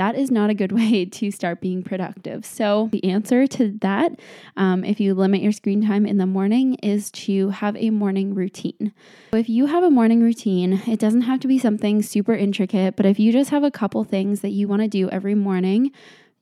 that 0.00 0.16
is 0.16 0.30
not 0.30 0.48
a 0.48 0.54
good 0.54 0.72
way 0.80 1.04
to 1.04 1.30
start 1.30 1.60
being 1.60 1.82
productive. 1.82 2.46
So, 2.46 2.88
the 2.90 3.04
answer 3.04 3.46
to 3.46 3.76
that, 3.82 4.18
um, 4.56 4.82
if 4.82 4.98
you 4.98 5.14
limit 5.14 5.42
your 5.42 5.52
screen 5.52 5.86
time 5.86 6.06
in 6.06 6.16
the 6.16 6.26
morning, 6.26 6.74
is 6.76 7.10
to 7.12 7.50
have 7.50 7.76
a 7.76 7.90
morning 7.90 8.34
routine. 8.34 8.92
If 9.32 9.48
you 9.48 9.66
have 9.66 9.84
a 9.84 9.90
morning 9.90 10.22
routine, 10.22 10.82
it 10.86 10.98
doesn't 10.98 11.22
have 11.22 11.40
to 11.40 11.48
be 11.48 11.58
something 11.58 12.02
super 12.02 12.34
intricate, 12.34 12.96
but 12.96 13.04
if 13.04 13.18
you 13.18 13.30
just 13.30 13.50
have 13.50 13.62
a 13.62 13.70
couple 13.70 14.02
things 14.04 14.40
that 14.40 14.50
you 14.50 14.66
want 14.68 14.80
to 14.82 14.88
do 14.88 15.10
every 15.10 15.34
morning, 15.34 15.92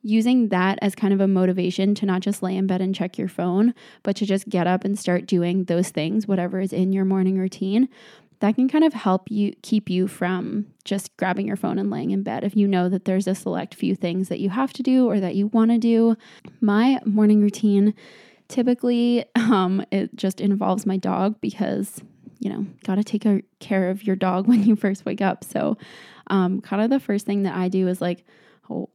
using 0.02 0.48
that 0.48 0.78
as 0.80 0.94
kind 0.94 1.12
of 1.12 1.20
a 1.20 1.28
motivation 1.28 1.94
to 1.96 2.06
not 2.06 2.20
just 2.20 2.42
lay 2.42 2.56
in 2.56 2.66
bed 2.66 2.80
and 2.80 2.94
check 2.94 3.18
your 3.18 3.28
phone, 3.28 3.74
but 4.02 4.16
to 4.16 4.26
just 4.26 4.48
get 4.48 4.66
up 4.66 4.84
and 4.84 4.98
start 4.98 5.26
doing 5.26 5.64
those 5.64 5.90
things, 5.90 6.28
whatever 6.28 6.60
is 6.60 6.72
in 6.72 6.92
your 6.92 7.04
morning 7.04 7.38
routine, 7.38 7.88
that 8.40 8.54
can 8.54 8.68
kind 8.68 8.84
of 8.84 8.92
help 8.92 9.30
you 9.30 9.52
keep 9.62 9.90
you 9.90 10.06
from 10.06 10.66
just 10.84 11.16
grabbing 11.16 11.46
your 11.46 11.56
phone 11.56 11.78
and 11.78 11.90
laying 11.90 12.12
in 12.12 12.22
bed 12.22 12.44
if 12.44 12.56
you 12.56 12.68
know 12.68 12.88
that 12.88 13.04
there's 13.04 13.26
a 13.26 13.34
select 13.34 13.74
few 13.74 13.94
things 13.96 14.28
that 14.28 14.38
you 14.38 14.50
have 14.50 14.72
to 14.72 14.82
do 14.82 15.08
or 15.08 15.18
that 15.18 15.34
you 15.34 15.48
want 15.48 15.70
to 15.70 15.78
do. 15.78 16.16
My 16.60 17.00
morning 17.04 17.40
routine 17.40 17.94
typically 18.48 19.24
um, 19.34 19.84
it 19.90 20.14
just 20.16 20.40
involves 20.40 20.86
my 20.86 20.96
dog 20.96 21.40
because 21.40 22.00
you 22.38 22.48
know 22.48 22.64
got 22.84 22.94
to 22.94 23.04
take 23.04 23.26
care 23.58 23.90
of 23.90 24.04
your 24.04 24.16
dog 24.16 24.46
when 24.48 24.62
you 24.62 24.76
first 24.76 25.04
wake 25.04 25.20
up. 25.20 25.42
So 25.44 25.76
um, 26.28 26.60
kind 26.60 26.82
of 26.82 26.90
the 26.90 27.00
first 27.00 27.26
thing 27.26 27.42
that 27.42 27.56
I 27.56 27.68
do 27.68 27.88
is 27.88 28.00
like 28.00 28.24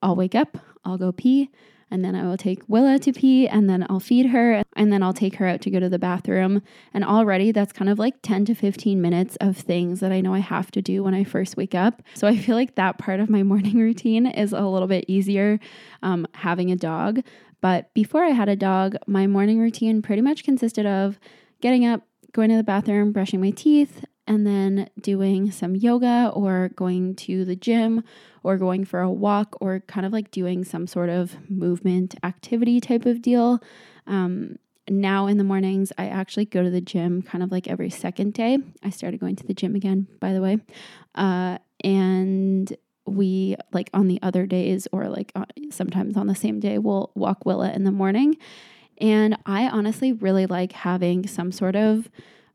I'll 0.01 0.15
wake 0.15 0.35
up, 0.35 0.57
I'll 0.85 0.97
go 0.97 1.11
pee, 1.11 1.49
and 1.93 2.03
then 2.03 2.15
I 2.15 2.23
will 2.23 2.37
take 2.37 2.63
Willa 2.67 2.97
to 2.97 3.13
pee 3.13 3.47
and 3.47 3.69
then 3.69 3.85
I'll 3.87 3.99
feed 3.99 4.25
her 4.27 4.63
and 4.75 4.91
then 4.91 5.03
I'll 5.03 5.13
take 5.13 5.35
her 5.35 5.45
out 5.45 5.61
to 5.61 5.69
go 5.69 5.79
to 5.79 5.89
the 5.89 5.99
bathroom. 5.99 6.63
And 6.91 7.03
already 7.05 7.51
that's 7.51 7.71
kind 7.71 7.87
of 7.87 7.99
like 7.99 8.15
10 8.23 8.45
to 8.45 8.55
15 8.55 8.99
minutes 8.99 9.35
of 9.35 9.57
things 9.57 9.99
that 9.99 10.11
I 10.11 10.19
know 10.19 10.33
I 10.33 10.39
have 10.39 10.71
to 10.71 10.81
do 10.81 11.03
when 11.03 11.13
I 11.13 11.23
first 11.23 11.55
wake 11.55 11.75
up. 11.75 12.01
So 12.15 12.27
I 12.27 12.35
feel 12.35 12.55
like 12.55 12.73
that 12.75 12.97
part 12.97 13.19
of 13.19 13.29
my 13.29 13.43
morning 13.53 13.77
routine 13.77 14.25
is 14.25 14.53
a 14.53 14.61
little 14.61 14.87
bit 14.87 15.05
easier 15.07 15.59
um, 16.01 16.25
having 16.33 16.71
a 16.71 16.75
dog. 16.75 17.21
But 17.61 17.93
before 17.93 18.23
I 18.23 18.31
had 18.31 18.49
a 18.49 18.55
dog, 18.55 18.95
my 19.05 19.27
morning 19.27 19.59
routine 19.59 20.01
pretty 20.01 20.23
much 20.23 20.43
consisted 20.43 20.87
of 20.87 21.19
getting 21.61 21.85
up, 21.85 22.01
going 22.31 22.49
to 22.49 22.57
the 22.57 22.63
bathroom, 22.63 23.11
brushing 23.11 23.39
my 23.39 23.51
teeth, 23.51 24.03
and 24.25 24.47
then 24.47 24.89
doing 24.99 25.51
some 25.51 25.75
yoga 25.75 26.31
or 26.33 26.69
going 26.75 27.15
to 27.15 27.45
the 27.45 27.55
gym 27.55 28.03
or 28.43 28.57
going 28.57 28.85
for 28.85 28.99
a 28.99 29.09
walk 29.09 29.55
or 29.61 29.79
kind 29.87 30.05
of 30.05 30.11
like 30.11 30.31
doing 30.31 30.63
some 30.63 30.85
sort 30.85 31.09
of 31.09 31.37
movement 31.49 32.15
activity 32.23 32.79
type 32.79 33.05
of 33.05 33.21
deal. 33.21 33.61
Um, 34.05 34.57
now 34.89 35.27
in 35.27 35.37
the 35.37 35.43
mornings, 35.43 35.93
I 35.97 36.07
actually 36.07 36.45
go 36.45 36.61
to 36.61 36.69
the 36.69 36.81
gym 36.81 37.21
kind 37.21 37.43
of 37.43 37.51
like 37.51 37.67
every 37.67 37.89
second 37.89 38.33
day. 38.33 38.57
I 38.83 38.89
started 38.89 39.19
going 39.19 39.37
to 39.37 39.47
the 39.47 39.53
gym 39.53 39.75
again, 39.75 40.07
by 40.19 40.33
the 40.33 40.41
way. 40.41 40.59
Uh, 41.15 41.57
and 41.83 42.75
we, 43.05 43.55
like 43.71 43.89
on 43.93 44.07
the 44.07 44.19
other 44.21 44.45
days 44.45 44.87
or 44.91 45.07
like 45.07 45.31
uh, 45.35 45.45
sometimes 45.71 46.17
on 46.17 46.27
the 46.27 46.35
same 46.35 46.59
day, 46.59 46.77
we'll 46.77 47.11
walk 47.15 47.45
Willa 47.45 47.71
in 47.71 47.85
the 47.85 47.91
morning. 47.91 48.37
And 48.99 49.37
I 49.45 49.67
honestly 49.69 50.13
really 50.13 50.45
like 50.45 50.73
having 50.73 51.27
some 51.27 51.51
sort 51.51 51.75
of 51.75 52.09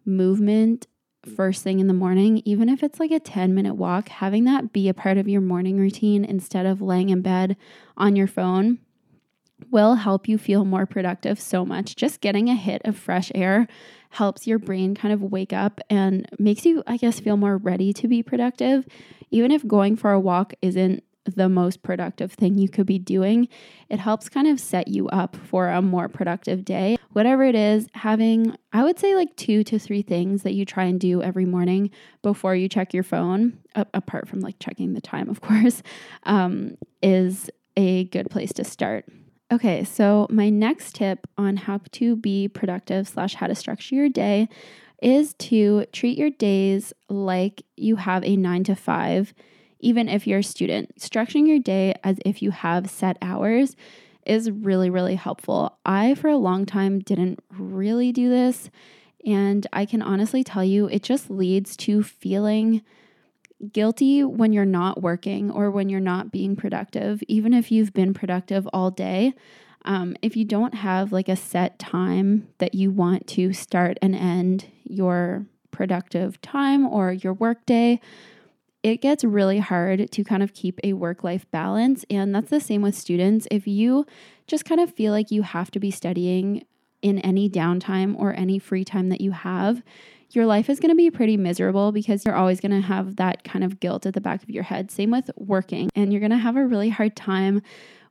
movement 0.04 0.87
first 1.28 1.62
thing 1.62 1.80
in 1.80 1.87
the 1.87 1.94
morning, 1.94 2.42
even 2.44 2.68
if 2.68 2.82
it's 2.82 2.99
like 2.99 3.11
a 3.11 3.20
10 3.20 3.54
minute 3.54 3.75
walk, 3.75 4.08
having 4.08 4.44
that 4.44 4.73
be 4.73 4.88
a 4.88 4.94
part 4.94 5.18
of 5.18 5.28
your 5.28 5.40
morning 5.40 5.78
routine 5.78 6.25
instead 6.25 6.66
of 6.66 6.82
laying 6.82 7.11
in 7.11 7.23
bed 7.23 7.56
on 7.97 8.16
your 8.16 8.26
phone 8.26 8.78
will 9.70 9.97
help 9.97 10.28
you 10.28 10.38
feel 10.38 10.64
more 10.64 10.87
productive 10.87 11.40
so 11.40 11.64
much. 11.64 11.97
Just 11.97 12.20
getting 12.20 12.49
a 12.49 12.54
hit 12.54 12.82
of 12.85 12.97
fresh 12.97 13.30
air 13.35 13.66
helps 14.11 14.47
your 14.47 14.58
brain 14.58 14.94
kind 14.94 15.12
of 15.12 15.23
wake 15.23 15.52
up 15.52 15.80
and 15.90 16.28
makes 16.38 16.64
you, 16.64 16.82
I 16.87 16.97
guess, 16.97 17.20
feel 17.20 17.37
more 17.37 17.56
ready 17.56 17.92
to 17.94 18.08
be 18.08 18.23
productive. 18.23 18.87
Even 19.30 19.50
if 19.50 19.66
going 19.66 19.97
for 19.97 20.12
a 20.12 20.20
walk 20.20 20.54
isn't 20.62 21.02
the 21.35 21.49
most 21.49 21.82
productive 21.82 22.32
thing 22.32 22.58
you 22.58 22.68
could 22.68 22.87
be 22.87 22.99
doing. 22.99 23.49
It 23.88 23.99
helps 23.99 24.28
kind 24.28 24.47
of 24.47 24.61
set 24.61 24.88
you 24.88 25.08
up 25.08 25.37
for 25.37 25.68
a 25.68 25.82
more 25.82 26.08
productive 26.08 26.64
day. 26.64 26.97
Whatever 27.12 27.44
it 27.44 27.54
is, 27.54 27.88
having, 27.94 28.56
I 28.73 28.85
would 28.85 28.99
say, 28.99 29.14
like 29.14 29.35
two 29.37 29.64
to 29.64 29.78
three 29.78 30.02
things 30.02 30.42
that 30.42 30.54
you 30.54 30.64
try 30.64 30.85
and 30.85 31.00
do 31.00 31.23
every 31.23 31.47
morning 31.47 31.90
before 32.23 32.54
you 32.54 32.68
check 32.68 32.92
your 32.92 33.02
phone, 33.02 33.58
apart 33.75 34.28
from 34.28 34.40
like 34.40 34.58
checking 34.58 34.94
the 34.94 35.00
time, 35.00 35.28
of 35.30 35.40
course, 35.40 35.82
um, 36.25 36.76
is 37.02 37.50
a 37.76 38.04
good 38.04 38.30
place 38.30 38.52
to 38.54 38.64
start. 38.64 39.06
Okay, 39.50 39.82
so 39.85 40.26
my 40.28 40.50
next 40.50 40.97
tip 40.97 41.26
on 41.38 41.56
how 41.56 41.80
to 41.92 42.16
be 42.16 42.49
productive 42.49 43.08
slash 43.08 43.35
how 43.35 43.47
to 43.47 43.54
structure 43.54 43.94
your 43.94 44.11
day 44.11 44.47
is 45.00 45.35
to 45.35 45.87
treat 45.92 46.18
your 46.18 46.30
days 46.30 46.92
like 47.08 47.62
you 47.76 47.97
have 47.97 48.25
a 48.25 48.37
nine 48.37 48.64
to 48.64 48.75
five 48.75 49.32
even 49.80 50.08
if 50.08 50.26
you're 50.26 50.40
a 50.40 50.44
student. 50.44 50.97
Structuring 50.99 51.47
your 51.47 51.58
day 51.58 51.94
as 52.04 52.18
if 52.25 52.42
you 52.42 52.50
have 52.50 52.90
set 52.90 53.16
hours 53.23 53.76
is 54.26 54.50
really, 54.50 54.90
really 54.90 55.14
helpful. 55.14 55.78
I, 55.87 56.14
for 56.14 56.28
a 56.28 56.37
long 56.37 56.66
time, 56.66 56.99
didn't 57.00 57.40
really 57.50 58.12
do 58.12 58.28
this. 58.28 58.70
And 59.25 59.66
I 59.73 59.85
can 59.87 60.02
honestly 60.02 60.44
tell 60.44 60.64
you, 60.64 60.87
it 60.87 61.02
just 61.02 61.30
leads 61.30 61.76
to 61.78 62.02
feeling 62.02 62.82
guilty 63.73 64.23
when 64.23 64.52
you're 64.52 64.64
not 64.64 65.02
working 65.02 65.50
or 65.50 65.70
when 65.70 65.88
you're 65.88 66.00
not 66.00 66.30
being 66.30 66.54
productive, 66.54 67.23
even 67.26 67.52
if 67.52 67.73
you've 67.73 67.92
been 67.92 68.14
productive 68.14 68.68
all 68.73 68.90
day. 68.90 69.35
Um, 69.85 70.16
if 70.23 70.37
you 70.37 70.44
don't 70.44 70.75
have 70.75 71.12
like 71.12 71.28
a 71.28 71.37
set 71.37 71.78
time 71.78 72.49
that 72.58 72.75
you 72.75 72.90
want 72.90 73.26
to 73.28 73.52
start 73.52 73.99
and 74.02 74.14
end 74.14 74.66
your 74.85 75.47
productive 75.70 76.40
time 76.40 76.87
or 76.87 77.12
your 77.12 77.32
work 77.32 77.64
day, 77.66 78.00
it 78.88 79.00
gets 79.00 79.25
really 79.25 79.59
hard 79.59 80.11
to 80.11 80.25
kind 80.25 80.42
of 80.42 80.54
keep 80.54 80.80
a 80.83 80.92
work 80.95 81.25
life 81.25 81.50
balance. 81.50 82.04
And 82.11 82.35
that's 82.35 82.50
the 82.50 82.61
same 82.61 82.83
with 82.83 82.95
students. 82.95 83.47
If 83.50 83.66
you 83.66 84.07
just 84.47 84.64
kind 84.64 84.80
of 84.80 84.92
feel 84.92 85.12
like 85.12 85.30
you 85.30 85.42
have 85.42 85.71
to 85.73 85.80
be 85.80 85.90
studying 85.90 86.64
in 87.02 87.18
any 87.21 87.49
downtime 87.49 88.16
or 88.18 88.33
any 88.35 88.59
free 88.59 88.85
time 88.85 89.09
that 89.11 89.21
you 89.21 89.30
have, 89.30 89.83
your 90.30 90.47
life 90.47 90.68
is 90.68 90.80
going 90.80 90.90
to 90.90 90.97
be 90.97 91.11
pretty 91.11 91.37
miserable 91.37 91.92
because 91.92 92.25
you're 92.25 92.35
always 92.35 92.61
going 92.61 92.73
to 92.73 92.87
have 92.87 93.16
that 93.16 93.45
kind 93.45 93.64
of 93.64 93.80
guilt 93.80 94.04
at 94.04 94.14
the 94.14 94.21
back 94.21 94.42
of 94.42 94.50
your 94.50 94.64
head. 94.64 94.90
Same 94.90 95.11
with 95.11 95.30
working, 95.37 95.88
and 95.95 96.12
you're 96.12 96.21
going 96.21 96.30
to 96.30 96.37
have 96.37 96.57
a 96.57 96.66
really 96.66 96.90
hard 96.90 97.16
time 97.16 97.62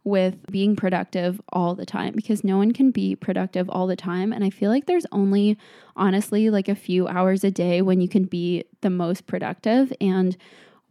with 0.03 0.37
being 0.49 0.75
productive 0.75 1.41
all 1.51 1.75
the 1.75 1.85
time 1.85 2.13
because 2.15 2.41
no 2.43 2.57
one 2.57 2.71
can 2.71 2.91
be 2.91 3.13
productive 3.13 3.69
all 3.69 3.87
the 3.87 3.95
time. 3.95 4.31
And 4.31 4.43
I 4.43 4.49
feel 4.49 4.71
like 4.71 4.85
there's 4.85 5.05
only 5.11 5.57
honestly 5.97 6.49
like 6.49 6.69
a 6.69 6.75
few 6.75 7.09
hours 7.09 7.43
a 7.43 7.51
day 7.51 7.81
when 7.81 7.99
you 7.99 8.07
can 8.07 8.23
be 8.23 8.63
the 8.79 8.89
most 8.89 9.27
productive. 9.27 9.91
And 9.99 10.37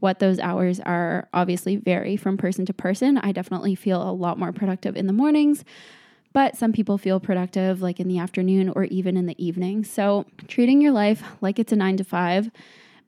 what 0.00 0.18
those 0.18 0.38
hours 0.38 0.80
are 0.80 1.28
obviously 1.32 1.76
vary 1.76 2.16
from 2.16 2.36
person 2.36 2.66
to 2.66 2.72
person. 2.74 3.18
I 3.18 3.32
definitely 3.32 3.74
feel 3.74 4.02
a 4.02 4.12
lot 4.12 4.38
more 4.38 4.52
productive 4.52 4.96
in 4.96 5.06
the 5.06 5.12
mornings, 5.12 5.64
but 6.32 6.56
some 6.56 6.72
people 6.72 6.98
feel 6.98 7.18
productive 7.18 7.80
like 7.80 7.98
in 7.98 8.08
the 8.08 8.18
afternoon 8.18 8.68
or 8.70 8.84
even 8.84 9.16
in 9.16 9.26
the 9.26 9.44
evening. 9.44 9.84
So 9.84 10.26
treating 10.48 10.80
your 10.80 10.92
life 10.92 11.22
like 11.40 11.58
it's 11.58 11.72
a 11.72 11.76
nine 11.76 11.96
to 11.96 12.04
five 12.04 12.50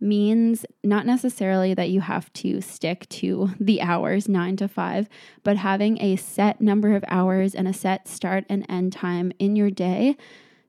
means 0.00 0.64
not 0.84 1.04
necessarily 1.06 1.74
that 1.74 1.90
you 1.90 2.00
have 2.00 2.32
to 2.32 2.60
stick 2.60 3.08
to 3.08 3.50
the 3.58 3.82
hours, 3.82 4.28
nine 4.28 4.56
to 4.56 4.68
five, 4.68 5.08
but 5.42 5.56
having 5.56 6.00
a 6.00 6.16
set 6.16 6.60
number 6.60 6.94
of 6.94 7.04
hours 7.08 7.54
and 7.54 7.66
a 7.66 7.72
set 7.72 8.06
start 8.06 8.44
and 8.48 8.64
end 8.68 8.92
time 8.92 9.32
in 9.38 9.56
your 9.56 9.70
day 9.70 10.16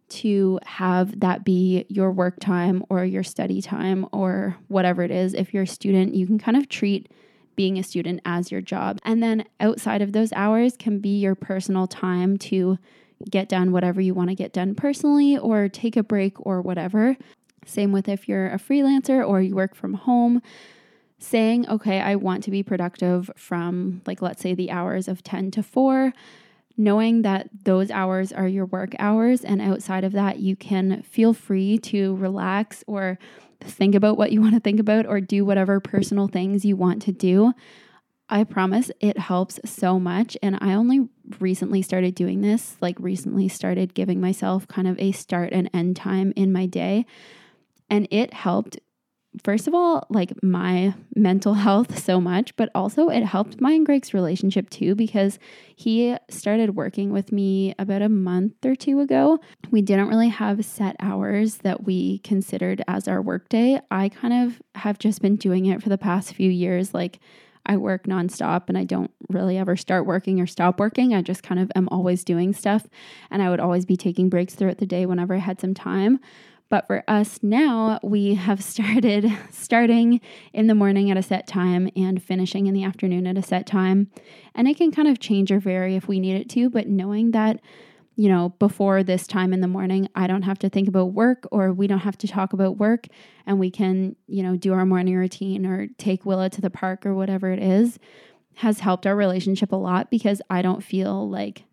to 0.09 0.59
have 0.65 1.19
that 1.19 1.43
be 1.43 1.85
your 1.89 2.11
work 2.11 2.39
time 2.39 2.83
or 2.89 3.05
your 3.05 3.23
study 3.23 3.61
time 3.61 4.05
or 4.11 4.57
whatever 4.67 5.03
it 5.03 5.11
is. 5.11 5.33
If 5.33 5.53
you're 5.53 5.63
a 5.63 5.67
student, 5.67 6.15
you 6.15 6.25
can 6.25 6.39
kind 6.39 6.57
of 6.57 6.69
treat 6.69 7.11
being 7.55 7.77
a 7.77 7.83
student 7.83 8.21
as 8.25 8.51
your 8.51 8.61
job. 8.61 8.99
And 9.03 9.21
then 9.21 9.45
outside 9.59 10.01
of 10.01 10.13
those 10.13 10.31
hours 10.33 10.77
can 10.77 10.99
be 10.99 11.19
your 11.19 11.35
personal 11.35 11.87
time 11.87 12.37
to 12.37 12.77
get 13.29 13.49
done 13.49 13.71
whatever 13.71 13.99
you 13.99 14.13
want 14.13 14.29
to 14.29 14.35
get 14.35 14.53
done 14.53 14.75
personally 14.75 15.37
or 15.37 15.67
take 15.67 15.97
a 15.97 16.03
break 16.03 16.35
or 16.45 16.61
whatever. 16.61 17.17
Same 17.65 17.91
with 17.91 18.07
if 18.07 18.29
you're 18.29 18.47
a 18.47 18.57
freelancer 18.57 19.27
or 19.27 19.41
you 19.41 19.55
work 19.55 19.75
from 19.75 19.95
home. 19.95 20.41
Saying, 21.21 21.67
okay, 21.67 21.99
I 21.99 22.15
want 22.15 22.45
to 22.45 22.51
be 22.51 22.63
productive 22.63 23.29
from, 23.35 24.01
like, 24.05 24.21
let's 24.21 24.41
say 24.41 24.53
the 24.53 24.71
hours 24.71 25.09
of 25.09 25.21
10 25.21 25.51
to 25.51 25.61
4 25.61 26.13
knowing 26.79 27.23
that 27.23 27.49
those 27.65 27.91
hours 27.91 28.31
are 28.31 28.47
your 28.47 28.65
work 28.65 28.93
hours 28.99 29.43
and 29.43 29.61
outside 29.61 30.05
of 30.05 30.13
that 30.13 30.39
you 30.39 30.55
can 30.55 31.03
feel 31.03 31.33
free 31.33 31.77
to 31.77 32.15
relax 32.15 32.85
or 32.87 33.19
think 33.59 33.93
about 33.93 34.17
what 34.17 34.31
you 34.31 34.41
want 34.41 34.53
to 34.53 34.61
think 34.61 34.79
about 34.79 35.05
or 35.05 35.19
do 35.19 35.43
whatever 35.43 35.81
personal 35.81 36.29
things 36.29 36.63
you 36.63 36.77
want 36.77 37.01
to 37.01 37.11
do. 37.11 37.51
I 38.29 38.45
promise 38.45 38.91
it 39.01 39.17
helps 39.17 39.59
so 39.65 39.99
much. 39.99 40.37
And 40.41 40.57
I 40.61 40.73
only 40.73 41.09
recently 41.39 41.81
started 41.81 42.15
doing 42.15 42.41
this, 42.41 42.77
like, 42.79 42.95
recently 42.99 43.49
started 43.49 43.93
giving 43.93 44.21
myself 44.21 44.67
kind 44.67 44.87
of 44.87 44.97
a 44.99 45.11
start 45.11 45.51
and 45.51 45.69
end 45.73 45.97
time 45.97 46.31
in 46.37 46.53
my 46.53 46.65
day. 46.65 47.05
And 47.89 48.07
it 48.09 48.33
helped 48.33 48.79
first 49.43 49.67
of 49.67 49.73
all, 49.73 50.05
like 50.09 50.31
my 50.43 50.93
mental 51.15 51.53
health 51.53 51.99
so 52.03 52.19
much, 52.19 52.55
but 52.55 52.69
also 52.73 53.09
it 53.09 53.23
helped 53.23 53.61
my 53.61 53.71
and 53.71 53.85
Greg's 53.85 54.13
relationship 54.13 54.69
too 54.69 54.95
because 54.95 55.39
he 55.75 56.15
started 56.29 56.75
working 56.75 57.11
with 57.11 57.31
me 57.31 57.75
about 57.77 58.01
a 58.01 58.09
month 58.09 58.65
or 58.65 58.75
two 58.75 58.99
ago. 58.99 59.39
We 59.71 59.81
didn't 59.81 60.09
really 60.09 60.29
have 60.29 60.65
set 60.65 60.95
hours 60.99 61.57
that 61.57 61.83
we 61.83 62.19
considered 62.19 62.83
as 62.87 63.07
our 63.07 63.21
workday. 63.21 63.79
I 63.91 64.09
kind 64.09 64.33
of 64.33 64.61
have 64.75 64.99
just 64.99 65.21
been 65.21 65.35
doing 65.35 65.65
it 65.67 65.81
for 65.81 65.89
the 65.89 65.97
past 65.97 66.33
few 66.33 66.49
years. 66.49 66.93
Like, 66.93 67.19
I 67.65 67.77
work 67.77 68.05
nonstop 68.05 68.63
and 68.67 68.77
I 68.77 68.83
don't 68.83 69.11
really 69.29 69.57
ever 69.57 69.75
start 69.75 70.07
working 70.07 70.41
or 70.41 70.47
stop 70.47 70.79
working. 70.79 71.13
I 71.13 71.21
just 71.21 71.43
kind 71.43 71.59
of 71.59 71.71
am 71.75 71.87
always 71.89 72.23
doing 72.23 72.51
stuff. 72.51 72.87
And 73.29 73.43
I 73.43 73.49
would 73.51 73.59
always 73.59 73.85
be 73.85 73.95
taking 73.95 74.27
breaks 74.27 74.55
throughout 74.55 74.79
the 74.79 74.87
day 74.87 75.05
whenever 75.05 75.35
I 75.35 75.39
had 75.39 75.61
some 75.61 75.75
time. 75.75 76.19
But 76.69 76.85
for 76.85 77.03
us 77.07 77.39
now, 77.41 77.99
we 78.03 78.35
have 78.35 78.63
started 78.63 79.31
starting 79.51 80.21
in 80.53 80.67
the 80.67 80.75
morning 80.75 81.09
at 81.09 81.17
a 81.17 81.23
set 81.23 81.47
time 81.47 81.89
and 81.95 82.21
finishing 82.21 82.67
in 82.67 82.73
the 82.73 82.83
afternoon 82.83 83.25
at 83.27 83.37
a 83.37 83.41
set 83.41 83.65
time. 83.65 84.09
And 84.53 84.67
it 84.67 84.77
can 84.77 84.91
kind 84.91 85.07
of 85.07 85.19
change 85.19 85.51
or 85.51 85.59
vary 85.59 85.95
if 85.95 86.07
we 86.07 86.19
need 86.19 86.35
it 86.35 86.49
to, 86.51 86.69
but 86.69 86.87
knowing 86.87 87.31
that, 87.31 87.59
you 88.15 88.29
know, 88.29 88.49
before 88.59 89.01
this 89.01 89.25
time 89.25 89.51
in 89.51 89.61
the 89.61 89.67
morning, 89.67 90.09
I 90.13 90.27
don't 90.27 90.43
have 90.43 90.59
to 90.59 90.69
think 90.69 90.87
about 90.87 91.13
work 91.13 91.47
or 91.51 91.73
we 91.73 91.87
don't 91.87 91.99
have 91.99 92.17
to 92.19 92.27
talk 92.27 92.53
about 92.53 92.77
work 92.77 93.07
and 93.47 93.59
we 93.59 93.71
can, 93.71 94.15
you 94.27 94.43
know, 94.43 94.55
do 94.55 94.73
our 94.73 94.85
morning 94.85 95.15
routine 95.15 95.65
or 95.65 95.87
take 95.97 96.25
Willa 96.25 96.49
to 96.51 96.61
the 96.61 96.69
park 96.69 97.05
or 97.05 97.15
whatever 97.15 97.51
it 97.51 97.59
is 97.59 97.97
has 98.55 98.81
helped 98.81 99.07
our 99.07 99.15
relationship 99.15 99.71
a 99.71 99.75
lot 99.77 100.11
because 100.11 100.41
I 100.49 100.61
don't 100.61 100.83
feel 100.83 101.29
like 101.29 101.63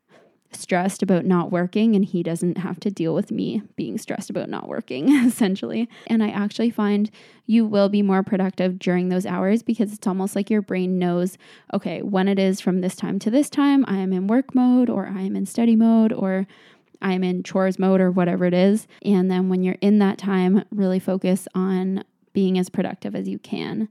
stressed 0.52 1.02
about 1.02 1.24
not 1.24 1.50
working 1.50 1.94
and 1.94 2.04
he 2.04 2.22
doesn't 2.22 2.58
have 2.58 2.80
to 2.80 2.90
deal 2.90 3.14
with 3.14 3.30
me 3.30 3.62
being 3.76 3.98
stressed 3.98 4.30
about 4.30 4.48
not 4.48 4.68
working 4.68 5.08
essentially. 5.26 5.88
And 6.06 6.22
i 6.22 6.28
actually 6.28 6.70
find 6.70 7.10
you 7.46 7.64
will 7.64 7.88
be 7.88 8.02
more 8.02 8.22
productive 8.22 8.78
during 8.78 9.08
those 9.08 9.26
hours 9.26 9.62
because 9.62 9.92
it's 9.92 10.06
almost 10.06 10.34
like 10.34 10.50
your 10.50 10.62
brain 10.62 10.98
knows 10.98 11.38
okay 11.72 12.02
when 12.02 12.28
it 12.28 12.38
is 12.38 12.60
from 12.60 12.80
this 12.80 12.96
time 12.96 13.18
to 13.20 13.30
this 13.30 13.48
time 13.48 13.84
i 13.86 13.96
am 13.98 14.12
in 14.12 14.26
work 14.26 14.54
mode 14.54 14.90
or 14.90 15.06
i 15.06 15.20
am 15.20 15.36
in 15.36 15.46
study 15.46 15.76
mode 15.76 16.12
or 16.12 16.46
i'm 17.02 17.22
in 17.22 17.42
chores 17.42 17.78
mode 17.78 18.00
or 18.00 18.10
whatever 18.10 18.44
it 18.44 18.54
is. 18.54 18.86
And 19.02 19.30
then 19.30 19.48
when 19.48 19.62
you're 19.62 19.76
in 19.80 19.98
that 19.98 20.18
time 20.18 20.64
really 20.70 20.98
focus 20.98 21.46
on 21.54 22.04
being 22.32 22.58
as 22.58 22.68
productive 22.68 23.14
as 23.14 23.28
you 23.28 23.38
can 23.38 23.88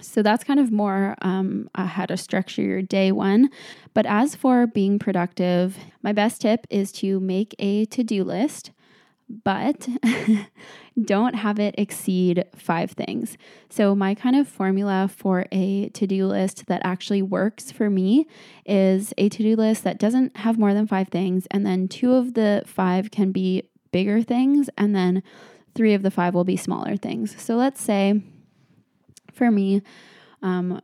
so 0.00 0.22
that's 0.22 0.44
kind 0.44 0.60
of 0.60 0.70
more 0.70 1.16
um, 1.22 1.68
how 1.74 2.06
to 2.06 2.16
structure 2.16 2.62
your 2.62 2.82
day 2.82 3.12
one. 3.12 3.50
But 3.92 4.06
as 4.06 4.34
for 4.34 4.66
being 4.66 4.98
productive, 4.98 5.76
my 6.02 6.12
best 6.12 6.42
tip 6.42 6.66
is 6.70 6.92
to 6.92 7.20
make 7.20 7.54
a 7.58 7.84
to 7.86 8.02
do 8.02 8.24
list, 8.24 8.72
but 9.28 9.88
don't 11.02 11.34
have 11.34 11.58
it 11.58 11.74
exceed 11.78 12.44
five 12.54 12.92
things. 12.92 13.36
So, 13.68 13.94
my 13.94 14.14
kind 14.14 14.36
of 14.36 14.48
formula 14.48 15.08
for 15.14 15.46
a 15.50 15.88
to 15.90 16.06
do 16.06 16.26
list 16.26 16.66
that 16.66 16.82
actually 16.84 17.22
works 17.22 17.70
for 17.70 17.88
me 17.88 18.26
is 18.66 19.14
a 19.16 19.28
to 19.28 19.42
do 19.42 19.56
list 19.56 19.84
that 19.84 19.98
doesn't 19.98 20.36
have 20.38 20.58
more 20.58 20.74
than 20.74 20.86
five 20.86 21.08
things, 21.08 21.46
and 21.50 21.64
then 21.64 21.88
two 21.88 22.14
of 22.14 22.34
the 22.34 22.62
five 22.66 23.10
can 23.10 23.32
be 23.32 23.62
bigger 23.92 24.22
things, 24.22 24.68
and 24.76 24.94
then 24.94 25.22
three 25.74 25.94
of 25.94 26.02
the 26.02 26.10
five 26.10 26.34
will 26.34 26.44
be 26.44 26.56
smaller 26.56 26.96
things. 26.96 27.40
So, 27.40 27.56
let's 27.56 27.80
say 27.80 28.22
for 29.34 29.50
me, 29.50 29.82
um, 30.42 30.80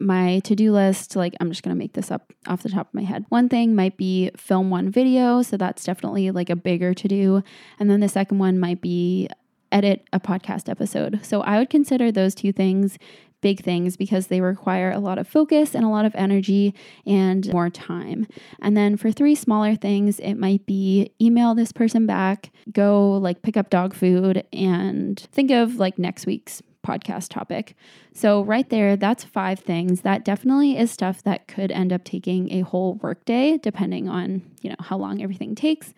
my 0.00 0.40
to 0.40 0.54
do 0.54 0.72
list, 0.72 1.16
like 1.16 1.34
I'm 1.40 1.50
just 1.50 1.62
gonna 1.62 1.76
make 1.76 1.94
this 1.94 2.10
up 2.10 2.32
off 2.46 2.62
the 2.62 2.68
top 2.68 2.88
of 2.88 2.94
my 2.94 3.02
head. 3.02 3.24
One 3.28 3.48
thing 3.48 3.74
might 3.74 3.96
be 3.96 4.30
film 4.36 4.70
one 4.70 4.90
video, 4.90 5.42
so 5.42 5.56
that's 5.56 5.84
definitely 5.84 6.30
like 6.30 6.50
a 6.50 6.56
bigger 6.56 6.94
to 6.94 7.08
do. 7.08 7.42
And 7.78 7.90
then 7.90 8.00
the 8.00 8.08
second 8.08 8.38
one 8.38 8.58
might 8.58 8.80
be 8.80 9.28
edit 9.72 10.06
a 10.12 10.20
podcast 10.20 10.68
episode. 10.68 11.20
So 11.22 11.42
I 11.42 11.58
would 11.58 11.70
consider 11.70 12.12
those 12.12 12.34
two 12.34 12.52
things 12.52 12.98
big 13.44 13.62
things 13.62 13.94
because 13.98 14.28
they 14.28 14.40
require 14.40 14.90
a 14.90 14.98
lot 14.98 15.18
of 15.18 15.28
focus 15.28 15.74
and 15.74 15.84
a 15.84 15.88
lot 15.88 16.06
of 16.06 16.14
energy 16.14 16.74
and 17.04 17.52
more 17.52 17.68
time. 17.68 18.26
And 18.62 18.74
then 18.74 18.96
for 18.96 19.12
three 19.12 19.34
smaller 19.34 19.76
things, 19.76 20.18
it 20.18 20.36
might 20.36 20.64
be 20.64 21.12
email 21.20 21.54
this 21.54 21.70
person 21.70 22.06
back, 22.06 22.50
go 22.72 23.12
like 23.18 23.42
pick 23.42 23.58
up 23.58 23.68
dog 23.68 23.92
food, 23.92 24.46
and 24.50 25.20
think 25.30 25.50
of 25.50 25.76
like 25.76 25.98
next 25.98 26.24
week's 26.24 26.62
podcast 26.84 27.30
topic. 27.30 27.74
So, 28.12 28.42
right 28.42 28.68
there, 28.68 28.96
that's 28.96 29.24
five 29.24 29.58
things. 29.58 30.02
That 30.02 30.24
definitely 30.24 30.76
is 30.78 30.90
stuff 30.90 31.22
that 31.24 31.48
could 31.48 31.72
end 31.72 31.92
up 31.92 32.04
taking 32.04 32.52
a 32.52 32.60
whole 32.60 32.94
workday, 32.94 33.58
depending 33.58 34.08
on, 34.08 34.42
you 34.60 34.70
know, 34.70 34.76
how 34.78 34.96
long 34.96 35.22
everything 35.22 35.54
takes. 35.54 35.94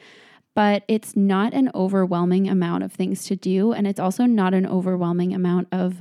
But 0.55 0.85
it's 0.89 1.15
not 1.15 1.53
an 1.53 1.71
overwhelming 1.75 2.49
amount 2.49 2.83
of 2.83 2.93
things 2.93 3.25
to 3.27 3.37
do. 3.37 3.73
And 3.73 3.87
it's 3.87 4.01
also 4.01 4.25
not 4.25 4.55
an 4.55 4.67
overwhelming 4.67 5.35
amount 5.35 5.69
of 5.71 5.97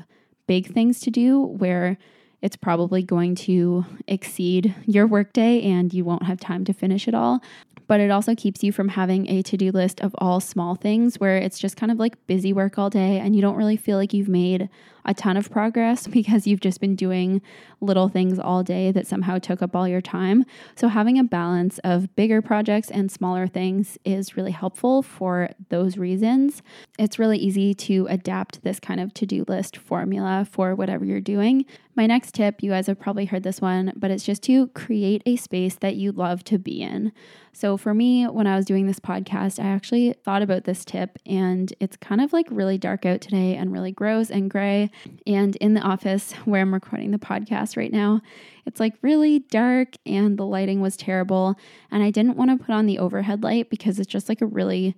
big 0.47 0.73
things 0.73 1.01
to 1.01 1.11
do 1.11 1.41
where 1.41 1.97
it's 2.41 2.55
probably 2.55 3.01
going 3.01 3.35
to 3.35 3.85
exceed 4.07 4.75
your 4.85 5.07
workday 5.07 5.61
and 5.63 5.93
you 5.93 6.05
won't 6.05 6.23
have 6.23 6.39
time 6.39 6.63
to 6.65 6.73
finish 6.73 7.07
it 7.07 7.15
all 7.15 7.41
but 7.87 7.99
it 7.99 8.11
also 8.11 8.35
keeps 8.35 8.63
you 8.63 8.71
from 8.71 8.89
having 8.89 9.27
a 9.27 9.41
to 9.43 9.57
do 9.57 9.71
list 9.71 10.01
of 10.01 10.15
all 10.17 10.39
small 10.39 10.75
things 10.75 11.19
where 11.19 11.37
it's 11.37 11.59
just 11.59 11.77
kind 11.77 11.91
of 11.91 11.99
like 11.99 12.25
busy 12.27 12.53
work 12.53 12.77
all 12.77 12.89
day 12.89 13.19
and 13.19 13.35
you 13.35 13.41
don't 13.41 13.55
really 13.55 13.77
feel 13.77 13.97
like 13.97 14.13
you've 14.13 14.27
made 14.27 14.69
a 15.05 15.13
ton 15.13 15.37
of 15.37 15.49
progress 15.51 16.07
because 16.15 16.47
you've 16.47 16.59
just 16.59 16.79
been 16.79 16.95
doing 16.95 17.41
little 17.81 18.09
things 18.09 18.39
all 18.39 18.63
day 18.63 18.91
that 18.91 19.07
somehow 19.07 19.37
took 19.37 19.61
up 19.61 19.75
all 19.75 19.87
your 19.87 20.01
time. 20.01 20.45
So, 20.75 20.87
having 20.87 21.19
a 21.19 21.23
balance 21.23 21.79
of 21.79 22.15
bigger 22.15 22.41
projects 22.41 22.89
and 22.89 23.11
smaller 23.11 23.47
things 23.47 23.97
is 24.03 24.35
really 24.35 24.51
helpful 24.51 25.01
for 25.01 25.49
those 25.69 25.97
reasons. 25.97 26.61
It's 26.97 27.19
really 27.19 27.37
easy 27.37 27.73
to 27.73 28.07
adapt 28.09 28.63
this 28.63 28.79
kind 28.79 28.99
of 28.99 29.13
to 29.15 29.25
do 29.25 29.45
list 29.47 29.77
formula 29.77 30.47
for 30.49 30.75
whatever 30.75 31.05
you're 31.05 31.21
doing. 31.21 31.65
My 31.97 32.07
next 32.07 32.33
tip, 32.33 32.61
you 32.61 32.71
guys 32.71 32.87
have 32.87 32.99
probably 32.99 33.23
heard 33.23 33.43
this 33.43 33.61
one, 33.61 33.93
but 33.95 34.11
it's 34.11 34.25
just 34.25 34.43
to 34.43 34.67
create 34.69 35.23
a 35.25 35.37
space 35.37 35.75
that 35.75 35.95
you 35.95 36.11
love 36.11 36.43
to 36.45 36.59
be 36.59 36.81
in. 36.81 37.13
So, 37.53 37.77
for 37.77 37.93
me, 37.93 38.25
when 38.25 38.47
I 38.47 38.57
was 38.57 38.65
doing 38.65 38.85
this 38.85 38.99
podcast, 38.99 39.63
I 39.63 39.67
actually 39.67 40.13
thought 40.25 40.41
about 40.41 40.65
this 40.65 40.83
tip, 40.83 41.17
and 41.25 41.73
it's 41.79 41.95
kind 41.95 42.19
of 42.19 42.33
like 42.33 42.47
really 42.51 42.77
dark 42.77 43.05
out 43.05 43.21
today 43.21 43.55
and 43.55 43.71
really 43.71 43.93
gross 43.93 44.29
and 44.29 44.51
gray. 44.51 44.91
And 45.27 45.55
in 45.57 45.73
the 45.73 45.81
office 45.81 46.33
where 46.45 46.61
I'm 46.61 46.73
recording 46.73 47.11
the 47.11 47.17
podcast 47.17 47.77
right 47.77 47.91
now, 47.91 48.21
it's 48.65 48.79
like 48.79 48.93
really 49.01 49.39
dark 49.39 49.95
and 50.05 50.37
the 50.37 50.45
lighting 50.45 50.81
was 50.81 50.97
terrible. 50.97 51.55
And 51.91 52.03
I 52.03 52.11
didn't 52.11 52.37
want 52.37 52.51
to 52.51 52.63
put 52.63 52.73
on 52.73 52.85
the 52.85 52.99
overhead 52.99 53.43
light 53.43 53.69
because 53.69 53.99
it's 53.99 54.11
just 54.11 54.29
like 54.29 54.41
a 54.41 54.45
really 54.45 54.95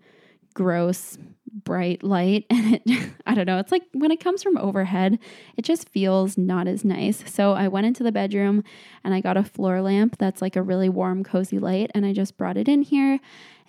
gross 0.53 1.17
bright 1.51 2.03
light 2.03 2.45
and 2.49 2.75
it 2.75 2.81
I 3.25 3.33
don't 3.33 3.45
know 3.45 3.59
it's 3.59 3.71
like 3.71 3.83
when 3.93 4.11
it 4.11 4.19
comes 4.19 4.43
from 4.43 4.57
overhead 4.57 5.19
it 5.55 5.63
just 5.63 5.89
feels 5.89 6.37
not 6.37 6.67
as 6.67 6.85
nice. 6.85 7.23
So 7.31 7.53
I 7.53 7.67
went 7.67 7.87
into 7.87 8.03
the 8.03 8.11
bedroom 8.11 8.63
and 9.03 9.13
I 9.13 9.21
got 9.21 9.37
a 9.37 9.43
floor 9.43 9.81
lamp 9.81 10.17
that's 10.17 10.41
like 10.41 10.55
a 10.55 10.61
really 10.61 10.89
warm 10.89 11.23
cozy 11.23 11.59
light 11.59 11.91
and 11.93 12.05
I 12.05 12.13
just 12.13 12.37
brought 12.37 12.57
it 12.57 12.67
in 12.67 12.81
here 12.81 13.19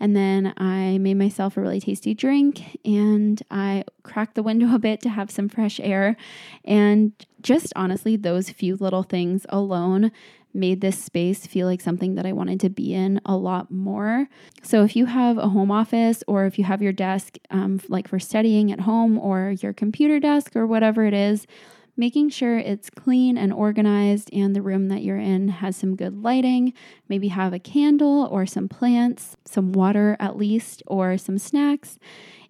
and 0.01 0.15
then 0.15 0.55
I 0.57 0.99
made 0.99 1.15
myself 1.15 1.57
a 1.57 1.61
really 1.61 1.81
tasty 1.81 2.15
drink 2.15 2.79
and 2.85 3.43
I 3.51 3.85
cracked 4.03 4.35
the 4.35 4.43
window 4.43 4.75
a 4.75 4.79
bit 4.79 5.01
to 5.03 5.09
have 5.09 5.31
some 5.31 5.49
fresh 5.49 5.81
air 5.81 6.17
and 6.65 7.13
just 7.41 7.73
honestly 7.77 8.17
those 8.17 8.51
few 8.51 8.77
little 8.77 9.03
things 9.03 9.47
alone 9.49 10.13
made 10.59 10.81
this 10.81 11.03
space 11.03 11.47
feel 11.47 11.67
like 11.67 11.81
something 11.81 12.15
that 12.17 12.27
I 12.27 12.33
wanted 12.33 12.61
to 12.61 12.69
be 12.69 12.93
in 12.93 13.21
a 13.25 13.37
lot 13.37 13.71
more. 13.71 14.29
So, 14.63 14.85
if 14.85 14.97
you 14.97 15.07
have 15.07 15.39
a 15.39 15.49
home 15.49 15.71
office 15.71 16.23
or 16.27 16.47
if 16.47 16.59
you 16.59 16.65
have 16.65 16.83
your 16.83 16.93
desk 16.93 17.39
um, 17.51 17.81
like 17.89 18.09
for 18.09 18.19
studying 18.19 18.71
at 18.73 18.81
home 18.81 19.19
or 19.19 19.55
your 19.61 19.73
computer 19.73 20.21
desk 20.21 20.57
or 20.57 20.67
whatever 20.67 21.05
it 21.05 21.15
is, 21.15 21.47
making 21.99 22.31
sure 22.31 22.59
it's 22.59 22.89
clean 22.89 23.37
and 23.37 23.53
organized 23.53 24.31
and 24.33 24.55
the 24.55 24.63
room 24.63 24.89
that 24.89 25.03
you're 25.03 25.19
in 25.19 25.49
has 25.49 25.77
some 25.77 25.97
good 25.97 26.23
lighting. 26.23 26.73
Maybe 27.09 27.29
have 27.29 27.53
a 27.53 27.59
candle 27.59 28.29
or 28.31 28.47
some 28.47 28.69
plants, 28.69 29.37
some 29.45 29.73
water 29.73 30.17
at 30.21 30.37
least, 30.37 30.83
or 30.87 31.19
some 31.19 31.39
snacks. 31.39 31.99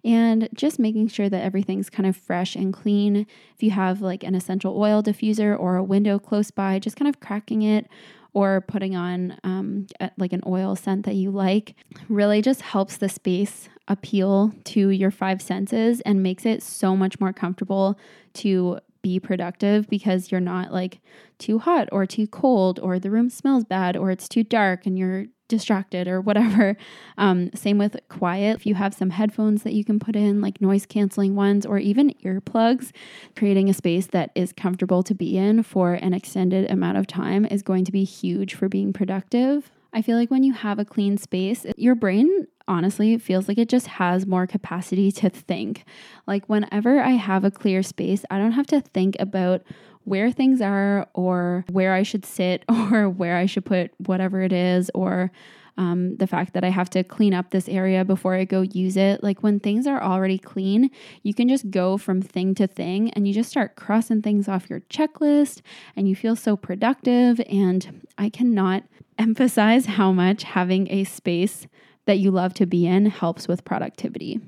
And 0.05 0.47
just 0.53 0.79
making 0.79 1.09
sure 1.09 1.27
that 1.27 1.43
everything's 1.43 1.89
kind 1.89 2.07
of 2.07 2.15
fresh 2.15 2.55
and 2.55 2.71
clean. 2.71 3.27
If 3.55 3.63
you 3.63 3.71
have 3.71 4.01
like 4.01 4.23
an 4.23 4.35
essential 4.35 4.79
oil 4.79 5.03
diffuser 5.03 5.59
or 5.59 5.75
a 5.75 5.83
window 5.83 6.19
close 6.19 6.51
by, 6.51 6.79
just 6.79 6.95
kind 6.95 7.09
of 7.09 7.19
cracking 7.19 7.63
it 7.63 7.87
or 8.33 8.61
putting 8.61 8.95
on 8.95 9.37
um, 9.43 9.87
like 10.17 10.31
an 10.31 10.43
oil 10.45 10.75
scent 10.75 11.05
that 11.05 11.15
you 11.15 11.31
like 11.31 11.75
really 12.07 12.41
just 12.41 12.61
helps 12.61 12.97
the 12.97 13.09
space 13.09 13.67
appeal 13.87 14.53
to 14.63 14.89
your 14.89 15.09
five 15.09 15.41
senses 15.41 15.99
and 16.01 16.21
makes 16.21 16.45
it 16.45 16.61
so 16.61 16.95
much 16.95 17.19
more 17.19 17.33
comfortable 17.33 17.97
to 18.33 18.79
be 19.01 19.19
productive 19.19 19.87
because 19.87 20.31
you're 20.31 20.41
not 20.41 20.71
like 20.71 20.99
too 21.37 21.59
hot 21.59 21.87
or 21.91 22.05
too 22.05 22.27
cold 22.27 22.79
or 22.79 22.99
the 22.99 23.11
room 23.11 23.29
smells 23.29 23.63
bad 23.63 23.95
or 23.95 24.11
it's 24.11 24.27
too 24.27 24.43
dark 24.43 24.85
and 24.85 24.97
you're 24.97 25.25
distracted 25.47 26.07
or 26.07 26.21
whatever. 26.21 26.77
Um, 27.17 27.51
same 27.53 27.77
with 27.77 27.97
quiet. 28.07 28.55
If 28.55 28.65
you 28.65 28.75
have 28.75 28.93
some 28.93 29.09
headphones 29.09 29.63
that 29.63 29.73
you 29.73 29.83
can 29.83 29.99
put 29.99 30.15
in, 30.15 30.39
like 30.39 30.61
noise 30.61 30.85
canceling 30.85 31.35
ones 31.35 31.65
or 31.65 31.77
even 31.77 32.13
earplugs, 32.23 32.91
creating 33.35 33.69
a 33.69 33.73
space 33.73 34.07
that 34.07 34.31
is 34.35 34.53
comfortable 34.53 35.03
to 35.03 35.13
be 35.13 35.37
in 35.37 35.63
for 35.63 35.95
an 35.95 36.13
extended 36.13 36.71
amount 36.71 36.97
of 36.97 37.07
time 37.07 37.45
is 37.45 37.61
going 37.61 37.83
to 37.83 37.91
be 37.91 38.05
huge 38.05 38.53
for 38.53 38.69
being 38.69 38.93
productive. 38.93 39.69
I 39.93 40.01
feel 40.01 40.17
like 40.17 40.29
when 40.29 40.43
you 40.43 40.53
have 40.53 40.79
a 40.79 40.85
clean 40.85 41.17
space, 41.17 41.65
your 41.75 41.95
brain 41.95 42.47
honestly 42.67 43.17
feels 43.17 43.47
like 43.47 43.57
it 43.57 43.69
just 43.69 43.87
has 43.87 44.27
more 44.27 44.45
capacity 44.45 45.11
to 45.13 45.29
think. 45.29 45.83
Like 46.27 46.47
whenever 46.47 47.01
I 47.01 47.11
have 47.11 47.43
a 47.43 47.51
clear 47.51 47.81
space, 47.81 48.23
I 48.29 48.37
don't 48.37 48.51
have 48.51 48.67
to 48.67 48.81
think 48.81 49.15
about 49.19 49.63
where 50.03 50.31
things 50.31 50.61
are 50.61 51.07
or 51.13 51.65
where 51.71 51.93
I 51.93 52.03
should 52.03 52.25
sit 52.25 52.63
or 52.69 53.09
where 53.09 53.37
I 53.37 53.45
should 53.45 53.65
put 53.65 53.91
whatever 54.05 54.41
it 54.41 54.53
is 54.53 54.91
or 54.93 55.31
um, 55.77 56.15
the 56.17 56.27
fact 56.27 56.53
that 56.53 56.63
I 56.63 56.69
have 56.69 56.89
to 56.91 57.03
clean 57.03 57.33
up 57.33 57.49
this 57.51 57.69
area 57.69 58.03
before 58.03 58.35
I 58.35 58.45
go 58.45 58.61
use 58.61 58.97
it. 58.97 59.23
Like 59.23 59.43
when 59.43 59.59
things 59.59 59.87
are 59.87 60.01
already 60.01 60.37
clean, 60.37 60.89
you 61.23 61.33
can 61.33 61.47
just 61.47 61.71
go 61.71 61.97
from 61.97 62.21
thing 62.21 62.55
to 62.55 62.67
thing 62.67 63.11
and 63.11 63.27
you 63.27 63.33
just 63.33 63.49
start 63.49 63.75
crossing 63.75 64.21
things 64.21 64.47
off 64.47 64.69
your 64.69 64.81
checklist 64.81 65.61
and 65.95 66.07
you 66.07 66.15
feel 66.15 66.35
so 66.35 66.55
productive. 66.55 67.41
And 67.49 68.07
I 68.17 68.29
cannot 68.29 68.83
emphasize 69.17 69.85
how 69.85 70.11
much 70.11 70.43
having 70.43 70.91
a 70.91 71.03
space 71.03 71.67
that 72.05 72.19
you 72.19 72.31
love 72.31 72.53
to 72.55 72.65
be 72.65 72.87
in 72.87 73.05
helps 73.07 73.47
with 73.47 73.65
productivity. 73.65 74.39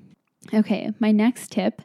Okay, 0.53 0.91
my 0.99 1.11
next 1.11 1.51
tip 1.51 1.81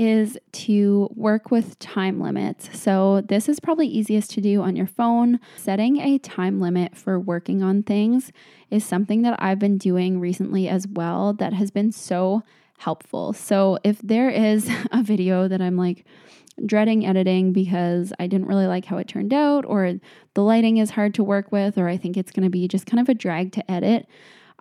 is 0.00 0.38
to 0.50 1.10
work 1.14 1.50
with 1.50 1.78
time 1.78 2.22
limits. 2.22 2.70
So, 2.72 3.20
this 3.20 3.50
is 3.50 3.60
probably 3.60 3.86
easiest 3.86 4.30
to 4.30 4.40
do 4.40 4.62
on 4.62 4.74
your 4.74 4.86
phone. 4.86 5.38
Setting 5.58 5.98
a 5.98 6.16
time 6.16 6.58
limit 6.58 6.96
for 6.96 7.20
working 7.20 7.62
on 7.62 7.82
things 7.82 8.32
is 8.70 8.82
something 8.82 9.20
that 9.22 9.36
I've 9.42 9.58
been 9.58 9.76
doing 9.76 10.18
recently 10.18 10.70
as 10.70 10.88
well 10.88 11.34
that 11.34 11.52
has 11.52 11.70
been 11.70 11.92
so 11.92 12.42
helpful. 12.78 13.34
So, 13.34 13.78
if 13.84 14.00
there 14.00 14.30
is 14.30 14.70
a 14.90 15.02
video 15.02 15.48
that 15.48 15.60
I'm 15.60 15.76
like, 15.76 16.06
dreading 16.64 17.06
editing 17.06 17.52
because 17.52 18.12
I 18.18 18.26
didn't 18.26 18.46
really 18.48 18.66
like 18.66 18.86
how 18.86 18.96
it 18.96 19.06
turned 19.06 19.34
out, 19.34 19.66
or 19.66 20.00
the 20.32 20.42
lighting 20.42 20.78
is 20.78 20.90
hard 20.90 21.12
to 21.14 21.24
work 21.24 21.52
with, 21.52 21.76
or 21.76 21.88
I 21.88 21.98
think 21.98 22.16
it's 22.16 22.32
going 22.32 22.44
to 22.44 22.50
be 22.50 22.66
just 22.68 22.86
kind 22.86 23.00
of 23.00 23.08
a 23.10 23.14
drag 23.14 23.52
to 23.52 23.70
edit, 23.70 24.06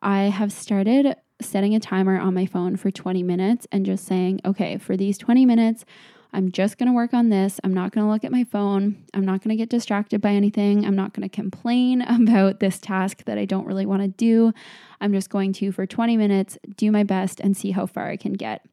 I 0.02 0.24
have 0.24 0.52
started 0.52 1.16
setting 1.42 1.76
a 1.76 1.80
timer 1.80 2.20
on 2.20 2.34
my 2.34 2.46
phone 2.46 2.76
for 2.76 2.92
20 2.92 3.24
minutes 3.24 3.68
and 3.72 3.86
just 3.86 4.06
saying, 4.06 4.42
okay, 4.46 4.78
for 4.78 4.98
these 4.98 5.18
20 5.18 5.46
minutes, 5.46 5.86
I'm 6.32 6.52
just 6.52 6.78
going 6.78 6.88
to 6.88 6.94
work 6.94 7.14
on 7.14 7.30
this. 7.30 7.60
I'm 7.64 7.74
not 7.74 7.92
going 7.92 8.06
to 8.06 8.12
look 8.12 8.24
at 8.24 8.32
my 8.32 8.44
phone. 8.44 9.04
I'm 9.14 9.26
not 9.26 9.42
going 9.42 9.50
to 9.50 9.56
get 9.56 9.70
distracted 9.70 10.22
by 10.22 10.32
anything. 10.32 10.86
I'm 10.86 10.96
not 10.96 11.14
going 11.14 11.28
to 11.28 11.34
complain 11.34 12.02
about 12.08 12.60
this 12.60 12.80
task 12.80 13.24
that 13.26 13.38
I 13.38 13.46
don't 13.46 13.66
really 13.66 13.86
want 13.86 14.04
to 14.04 14.08
do. 14.10 14.54
I'm 15.02 15.12
just 15.12 15.30
going 15.30 15.54
to, 15.54 15.72
for 15.72 15.86
20 15.86 16.18
minutes, 16.18 16.58
do 16.76 16.92
my 16.92 17.04
best 17.04 17.40
and 17.40 17.58
see 17.58 17.72
how 17.72 17.86
far 17.86 18.10
I 18.10 18.18
can 18.18 18.34
get. 18.34 18.66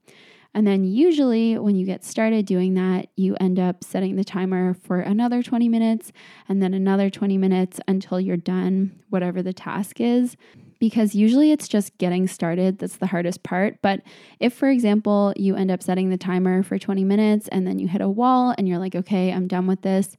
And 0.52 0.66
then, 0.66 0.84
usually, 0.84 1.58
when 1.58 1.76
you 1.76 1.84
get 1.84 2.02
started 2.02 2.46
doing 2.46 2.74
that, 2.74 3.08
you 3.14 3.36
end 3.38 3.58
up 3.58 3.84
setting 3.84 4.16
the 4.16 4.24
timer 4.24 4.72
for 4.72 5.00
another 5.00 5.42
20 5.42 5.68
minutes 5.68 6.12
and 6.48 6.62
then 6.62 6.72
another 6.72 7.10
20 7.10 7.36
minutes 7.36 7.78
until 7.86 8.18
you're 8.18 8.38
done, 8.38 8.98
whatever 9.10 9.42
the 9.42 9.52
task 9.52 10.00
is 10.00 10.34
because 10.78 11.14
usually 11.14 11.52
it's 11.52 11.68
just 11.68 11.96
getting 11.98 12.26
started 12.26 12.78
that's 12.78 12.96
the 12.96 13.06
hardest 13.06 13.42
part. 13.42 13.80
But 13.82 14.02
if, 14.40 14.52
for 14.52 14.68
example, 14.68 15.32
you 15.36 15.56
end 15.56 15.70
up 15.70 15.82
setting 15.82 16.10
the 16.10 16.16
timer 16.16 16.62
for 16.62 16.78
20 16.78 17.04
minutes 17.04 17.48
and 17.48 17.66
then 17.66 17.78
you 17.78 17.88
hit 17.88 18.00
a 18.00 18.08
wall 18.08 18.54
and 18.56 18.68
you're 18.68 18.78
like, 18.78 18.94
okay, 18.94 19.32
I'm 19.32 19.46
done 19.46 19.66
with 19.66 19.82
this, 19.82 20.16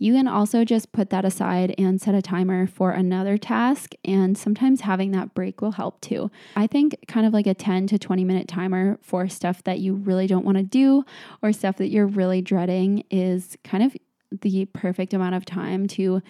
you 0.00 0.14
can 0.14 0.26
also 0.26 0.64
just 0.64 0.92
put 0.92 1.10
that 1.10 1.26
aside 1.26 1.74
and 1.76 2.00
set 2.00 2.14
a 2.14 2.22
timer 2.22 2.66
for 2.66 2.90
another 2.90 3.36
task. 3.36 3.92
And 4.02 4.36
sometimes 4.36 4.80
having 4.80 5.10
that 5.10 5.34
break 5.34 5.60
will 5.60 5.72
help 5.72 6.00
too. 6.00 6.30
I 6.56 6.66
think 6.66 6.96
kind 7.06 7.26
of 7.26 7.34
like 7.34 7.46
a 7.46 7.52
10 7.52 7.86
to 7.88 7.98
20 7.98 8.24
minute 8.24 8.48
timer 8.48 8.98
for 9.02 9.28
stuff 9.28 9.62
that 9.64 9.78
you 9.78 9.94
really 9.94 10.26
don't 10.26 10.44
want 10.44 10.56
to 10.56 10.64
do 10.64 11.04
or 11.42 11.52
stuff 11.52 11.76
that 11.76 11.88
you're 11.88 12.06
really 12.06 12.40
dreading 12.40 13.04
is 13.10 13.58
kind 13.62 13.84
of 13.84 13.94
the 14.40 14.64
perfect 14.66 15.12
amount 15.12 15.34
of 15.34 15.44
time 15.44 15.86
to 15.88 16.22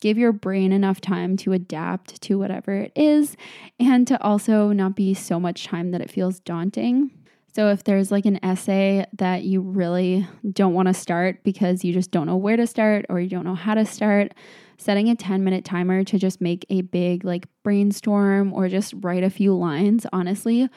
give 0.00 0.18
your 0.18 0.32
brain 0.32 0.72
enough 0.72 1.00
time 1.00 1.36
to 1.38 1.52
adapt 1.52 2.20
to 2.22 2.38
whatever 2.38 2.74
it 2.74 2.92
is 2.94 3.36
and 3.78 4.06
to 4.06 4.22
also 4.22 4.72
not 4.72 4.94
be 4.94 5.14
so 5.14 5.38
much 5.40 5.64
time 5.64 5.90
that 5.90 6.00
it 6.00 6.10
feels 6.10 6.40
daunting. 6.40 7.10
So, 7.54 7.70
if 7.70 7.82
there's 7.82 8.12
like 8.12 8.26
an 8.26 8.44
essay 8.44 9.06
that 9.14 9.42
you 9.42 9.60
really 9.60 10.26
don't 10.52 10.74
want 10.74 10.86
to 10.88 10.94
start 10.94 11.42
because 11.42 11.84
you 11.84 11.92
just 11.92 12.10
don't 12.10 12.26
know 12.26 12.36
where 12.36 12.56
to 12.56 12.66
start 12.66 13.06
or 13.08 13.18
you 13.18 13.28
don't 13.28 13.44
know 13.44 13.54
how 13.56 13.74
to 13.74 13.84
start, 13.84 14.32
setting 14.76 15.08
a 15.08 15.16
10 15.16 15.42
minute 15.42 15.64
timer 15.64 16.04
to 16.04 16.18
just 16.18 16.40
make 16.40 16.64
a 16.70 16.82
big 16.82 17.24
like 17.24 17.46
brainstorm 17.64 18.52
or 18.52 18.68
just 18.68 18.94
write 19.00 19.24
a 19.24 19.30
few 19.30 19.54
lines, 19.54 20.06
honestly, 20.12 20.68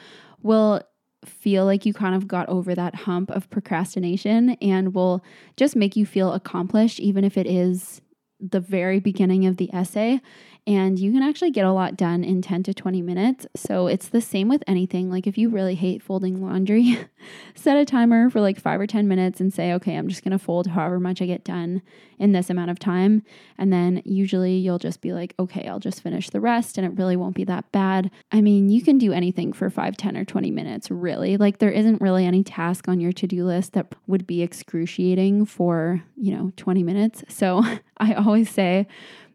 will 0.42 0.82
feel 1.24 1.64
like 1.64 1.86
you 1.86 1.92
kind 1.92 2.16
of 2.16 2.26
got 2.26 2.48
over 2.48 2.74
that 2.74 2.94
hump 2.94 3.30
of 3.30 3.48
procrastination 3.48 4.50
and 4.60 4.92
will 4.92 5.22
just 5.56 5.76
make 5.76 5.94
you 5.94 6.04
feel 6.04 6.32
accomplished, 6.32 6.98
even 6.98 7.22
if 7.22 7.38
it 7.38 7.46
is 7.46 8.00
the 8.50 8.60
very 8.60 8.98
beginning 8.98 9.46
of 9.46 9.56
the 9.56 9.72
essay 9.72 10.20
and 10.64 10.96
you 10.96 11.10
can 11.10 11.22
actually 11.22 11.50
get 11.50 11.64
a 11.64 11.72
lot 11.72 11.96
done 11.96 12.22
in 12.22 12.40
10 12.40 12.62
to 12.64 12.74
20 12.74 13.02
minutes. 13.02 13.46
So 13.56 13.88
it's 13.88 14.08
the 14.08 14.20
same 14.20 14.48
with 14.48 14.62
anything. 14.68 15.10
Like 15.10 15.26
if 15.26 15.36
you 15.36 15.48
really 15.48 15.74
hate 15.74 16.02
folding 16.02 16.40
laundry, 16.40 16.98
set 17.54 17.76
a 17.76 17.84
timer 17.84 18.30
for 18.30 18.40
like 18.40 18.60
5 18.60 18.80
or 18.80 18.86
10 18.86 19.08
minutes 19.08 19.40
and 19.40 19.52
say, 19.52 19.72
"Okay, 19.72 19.96
I'm 19.96 20.08
just 20.08 20.22
going 20.22 20.32
to 20.32 20.38
fold 20.38 20.68
however 20.68 21.00
much 21.00 21.20
I 21.20 21.26
get 21.26 21.42
done 21.42 21.82
in 22.18 22.30
this 22.30 22.48
amount 22.48 22.70
of 22.70 22.78
time." 22.78 23.24
And 23.58 23.72
then 23.72 24.02
usually 24.04 24.54
you'll 24.54 24.78
just 24.78 25.00
be 25.00 25.12
like, 25.12 25.34
"Okay, 25.38 25.66
I'll 25.66 25.80
just 25.80 26.00
finish 26.00 26.30
the 26.30 26.40
rest 26.40 26.78
and 26.78 26.86
it 26.86 26.96
really 26.96 27.16
won't 27.16 27.34
be 27.34 27.44
that 27.44 27.70
bad." 27.72 28.12
I 28.30 28.40
mean, 28.40 28.68
you 28.68 28.82
can 28.82 28.98
do 28.98 29.12
anything 29.12 29.52
for 29.52 29.68
5, 29.68 29.96
10 29.96 30.16
or 30.16 30.24
20 30.24 30.52
minutes, 30.52 30.92
really. 30.92 31.36
Like 31.36 31.58
there 31.58 31.70
isn't 31.70 32.00
really 32.00 32.24
any 32.24 32.44
task 32.44 32.86
on 32.86 33.00
your 33.00 33.12
to-do 33.12 33.44
list 33.44 33.72
that 33.72 33.94
would 34.06 34.28
be 34.28 34.42
excruciating 34.42 35.46
for, 35.46 36.04
you 36.16 36.36
know, 36.36 36.52
20 36.56 36.84
minutes. 36.84 37.24
So 37.28 37.64
I 37.98 38.14
always 38.14 38.48
say 38.48 38.86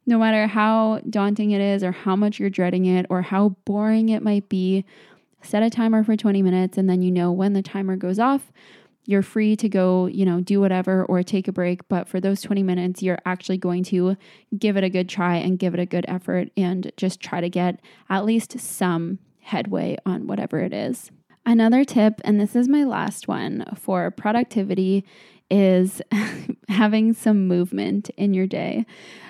no 0.07 0.17
matter 0.17 0.47
how 0.47 1.01
daunting 1.09 1.51
it 1.51 1.61
is, 1.61 1.83
or 1.83 1.91
how 1.91 2.15
much 2.15 2.39
you're 2.39 2.49
dreading 2.49 2.85
it, 2.85 3.05
or 3.09 3.21
how 3.21 3.49
boring 3.65 4.09
it 4.09 4.23
might 4.23 4.49
be, 4.49 4.85
set 5.43 5.61
a 5.61 5.69
timer 5.69 6.03
for 6.03 6.15
20 6.15 6.41
minutes 6.41 6.77
and 6.77 6.89
then 6.89 7.01
you 7.01 7.11
know 7.11 7.31
when 7.31 7.53
the 7.53 7.61
timer 7.61 7.95
goes 7.95 8.17
off, 8.17 8.51
you're 9.05 9.21
free 9.21 9.55
to 9.55 9.69
go, 9.69 10.07
you 10.07 10.25
know, 10.25 10.41
do 10.41 10.59
whatever 10.59 11.05
or 11.05 11.23
take 11.23 11.47
a 11.47 11.53
break. 11.53 11.87
But 11.87 12.09
for 12.09 12.19
those 12.19 12.41
20 12.41 12.61
minutes, 12.61 13.01
you're 13.01 13.19
actually 13.25 13.57
going 13.57 13.83
to 13.85 14.17
give 14.57 14.75
it 14.75 14.83
a 14.83 14.89
good 14.89 15.07
try 15.07 15.37
and 15.37 15.57
give 15.57 15.73
it 15.73 15.79
a 15.79 15.85
good 15.85 16.05
effort 16.09 16.49
and 16.57 16.91
just 16.97 17.21
try 17.21 17.39
to 17.39 17.49
get 17.49 17.79
at 18.09 18.25
least 18.25 18.59
some 18.59 19.19
headway 19.39 19.97
on 20.05 20.27
whatever 20.27 20.59
it 20.59 20.73
is. 20.73 21.09
Another 21.45 21.85
tip, 21.85 22.19
and 22.25 22.41
this 22.41 22.53
is 22.53 22.67
my 22.67 22.83
last 22.83 23.29
one 23.29 23.63
for 23.77 24.11
productivity, 24.11 25.05
is 25.49 26.01
having 26.67 27.13
some 27.13 27.47
movement 27.47 28.09
in 28.17 28.33
your 28.33 28.47
day. 28.47 28.85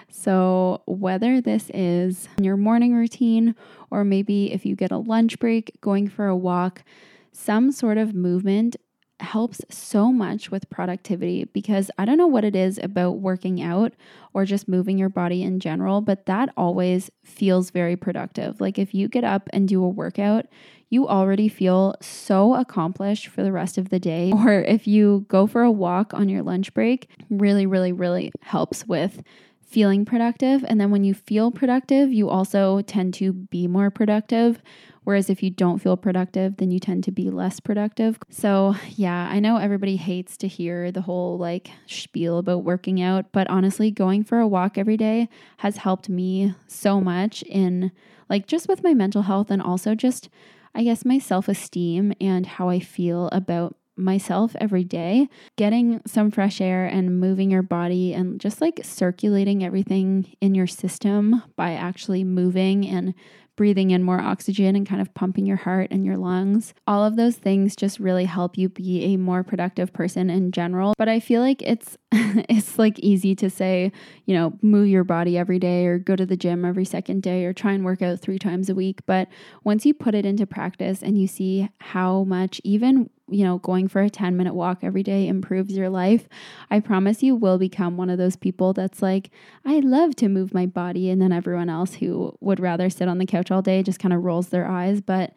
So, 0.09 0.81
whether 0.85 1.41
this 1.41 1.69
is 1.73 2.29
your 2.41 2.57
morning 2.57 2.95
routine 2.95 3.55
or 3.91 4.03
maybe 4.03 4.51
if 4.53 4.65
you 4.65 4.75
get 4.75 4.91
a 4.91 4.97
lunch 4.97 5.39
break, 5.39 5.79
going 5.81 6.07
for 6.07 6.27
a 6.27 6.35
walk, 6.35 6.83
some 7.31 7.71
sort 7.71 7.97
of 7.97 8.13
movement 8.13 8.77
helps 9.19 9.61
so 9.69 10.11
much 10.11 10.51
with 10.51 10.69
productivity 10.69 11.45
because 11.45 11.89
I 11.97 12.05
don't 12.05 12.17
know 12.17 12.27
what 12.27 12.43
it 12.43 12.55
is 12.55 12.77
about 12.77 13.19
working 13.19 13.61
out 13.61 13.93
or 14.33 14.45
just 14.45 14.67
moving 14.67 14.97
your 14.97 15.09
body 15.09 15.41
in 15.41 15.59
general, 15.59 16.01
but 16.01 16.25
that 16.27 16.49
always 16.55 17.09
feels 17.23 17.71
very 17.71 17.95
productive. 17.95 18.61
Like 18.61 18.77
if 18.77 18.93
you 18.93 19.07
get 19.07 19.23
up 19.23 19.49
and 19.53 19.67
do 19.67 19.83
a 19.83 19.89
workout, 19.89 20.45
you 20.89 21.07
already 21.07 21.49
feel 21.49 21.95
so 21.99 22.53
accomplished 22.53 23.27
for 23.27 23.43
the 23.43 23.51
rest 23.51 23.77
of 23.77 23.89
the 23.89 23.99
day. 23.99 24.31
Or 24.37 24.61
if 24.61 24.87
you 24.87 25.25
go 25.27 25.47
for 25.47 25.63
a 25.63 25.71
walk 25.71 26.13
on 26.13 26.29
your 26.29 26.43
lunch 26.43 26.73
break, 26.73 27.09
really, 27.29 27.65
really, 27.65 27.91
really 27.91 28.31
helps 28.41 28.87
with 28.87 29.23
feeling 29.67 30.05
productive. 30.05 30.65
And 30.67 30.79
then 30.81 30.89
when 30.91 31.03
you 31.03 31.13
feel 31.13 31.51
productive, 31.51 32.11
you 32.11 32.29
also 32.29 32.81
tend 32.81 33.13
to 33.15 33.33
be 33.33 33.67
more 33.67 33.91
productive, 33.91 34.61
Whereas 35.07 35.29
if 35.29 35.41
you 35.41 35.49
don't 35.49 35.79
feel 35.79 35.95
productive, 35.95 36.57
then 36.57 36.69
you 36.69 36.81
tend 36.81 37.05
to 37.05 37.11
be 37.11 37.29
less 37.29 37.61
productive. 37.61 38.19
So, 38.29 38.75
yeah, 38.89 39.29
I 39.31 39.39
know 39.39 39.55
everybody 39.55 39.95
hates 39.95 40.35
to 40.35 40.49
hear 40.49 40.91
the 40.91 40.99
whole 40.99 41.37
like 41.37 41.69
spiel 41.85 42.39
about 42.39 42.65
working 42.65 43.01
out, 43.01 43.31
but 43.31 43.49
honestly, 43.49 43.89
going 43.89 44.25
for 44.25 44.39
a 44.39 44.45
walk 44.45 44.77
every 44.77 44.97
day 44.97 45.29
has 45.59 45.77
helped 45.77 46.09
me 46.09 46.55
so 46.67 46.99
much 46.99 47.41
in 47.43 47.93
like 48.29 48.47
just 48.47 48.67
with 48.67 48.83
my 48.83 48.93
mental 48.93 49.21
health 49.21 49.49
and 49.49 49.61
also 49.61 49.95
just, 49.95 50.27
I 50.75 50.83
guess, 50.83 51.05
my 51.05 51.19
self 51.19 51.47
esteem 51.47 52.11
and 52.19 52.45
how 52.45 52.67
I 52.67 52.81
feel 52.81 53.29
about 53.31 53.77
myself 53.97 54.55
every 54.59 54.83
day. 54.83 55.29
Getting 55.55 56.01
some 56.05 56.31
fresh 56.31 56.61
air 56.61 56.85
and 56.85 57.19
moving 57.19 57.51
your 57.51 57.63
body 57.63 58.13
and 58.13 58.39
just 58.39 58.61
like 58.61 58.79
circulating 58.83 59.63
everything 59.63 60.35
in 60.41 60.55
your 60.55 60.67
system 60.67 61.43
by 61.55 61.73
actually 61.73 62.23
moving 62.23 62.87
and 62.87 63.13
breathing 63.57 63.89
in 63.91 64.03
more 64.03 64.21
oxygen 64.21 64.75
and 64.75 64.87
kind 64.87 65.01
of 65.01 65.13
pumping 65.13 65.45
your 65.45 65.57
heart 65.57 65.89
and 65.91 66.05
your 66.05 66.15
lungs. 66.15 66.73
All 66.85 67.03
of 67.03 67.17
those 67.17 67.35
things 67.35 67.75
just 67.75 67.99
really 67.99 68.25
help 68.25 68.57
you 68.57 68.69
be 68.69 69.03
a 69.03 69.17
more 69.17 69.43
productive 69.43 69.91
person 69.91 70.29
in 70.29 70.51
general. 70.51 70.93
But 70.97 71.09
I 71.09 71.19
feel 71.19 71.41
like 71.41 71.61
it's 71.63 71.97
it's 72.11 72.79
like 72.79 72.99
easy 72.99 73.35
to 73.35 73.49
say, 73.49 73.91
you 74.25 74.35
know, 74.35 74.53
move 74.61 74.87
your 74.87 75.03
body 75.03 75.37
every 75.37 75.59
day 75.59 75.87
or 75.87 75.97
go 75.97 76.15
to 76.15 76.25
the 76.25 76.37
gym 76.37 76.63
every 76.63 76.85
second 76.85 77.23
day 77.23 77.43
or 77.43 77.51
try 77.51 77.73
and 77.73 77.83
work 77.83 78.01
out 78.01 78.19
3 78.19 78.39
times 78.39 78.69
a 78.69 78.75
week, 78.75 79.01
but 79.05 79.27
once 79.63 79.85
you 79.85 79.93
put 79.93 80.15
it 80.15 80.25
into 80.25 80.45
practice 80.45 81.01
and 81.01 81.19
you 81.19 81.27
see 81.27 81.67
how 81.79 82.23
much 82.23 82.61
even 82.63 83.09
you 83.29 83.43
know, 83.43 83.57
going 83.59 83.87
for 83.87 84.01
a 84.01 84.09
10 84.09 84.37
minute 84.37 84.53
walk 84.53 84.79
every 84.83 85.03
day 85.03 85.27
improves 85.27 85.75
your 85.75 85.89
life, 85.89 86.27
I 86.69 86.79
promise 86.79 87.23
you 87.23 87.35
will 87.35 87.57
become 87.57 87.97
one 87.97 88.09
of 88.09 88.17
those 88.17 88.35
people 88.35 88.73
that's 88.73 89.01
like, 89.01 89.29
I 89.65 89.79
love 89.79 90.15
to 90.17 90.29
move 90.29 90.53
my 90.53 90.65
body. 90.65 91.09
And 91.09 91.21
then 91.21 91.31
everyone 91.31 91.69
else 91.69 91.95
who 91.95 92.37
would 92.39 92.59
rather 92.59 92.89
sit 92.89 93.07
on 93.07 93.17
the 93.17 93.25
couch 93.25 93.51
all 93.51 93.61
day 93.61 93.83
just 93.83 93.99
kind 93.99 94.13
of 94.13 94.23
rolls 94.23 94.49
their 94.49 94.67
eyes. 94.67 95.01
But 95.01 95.33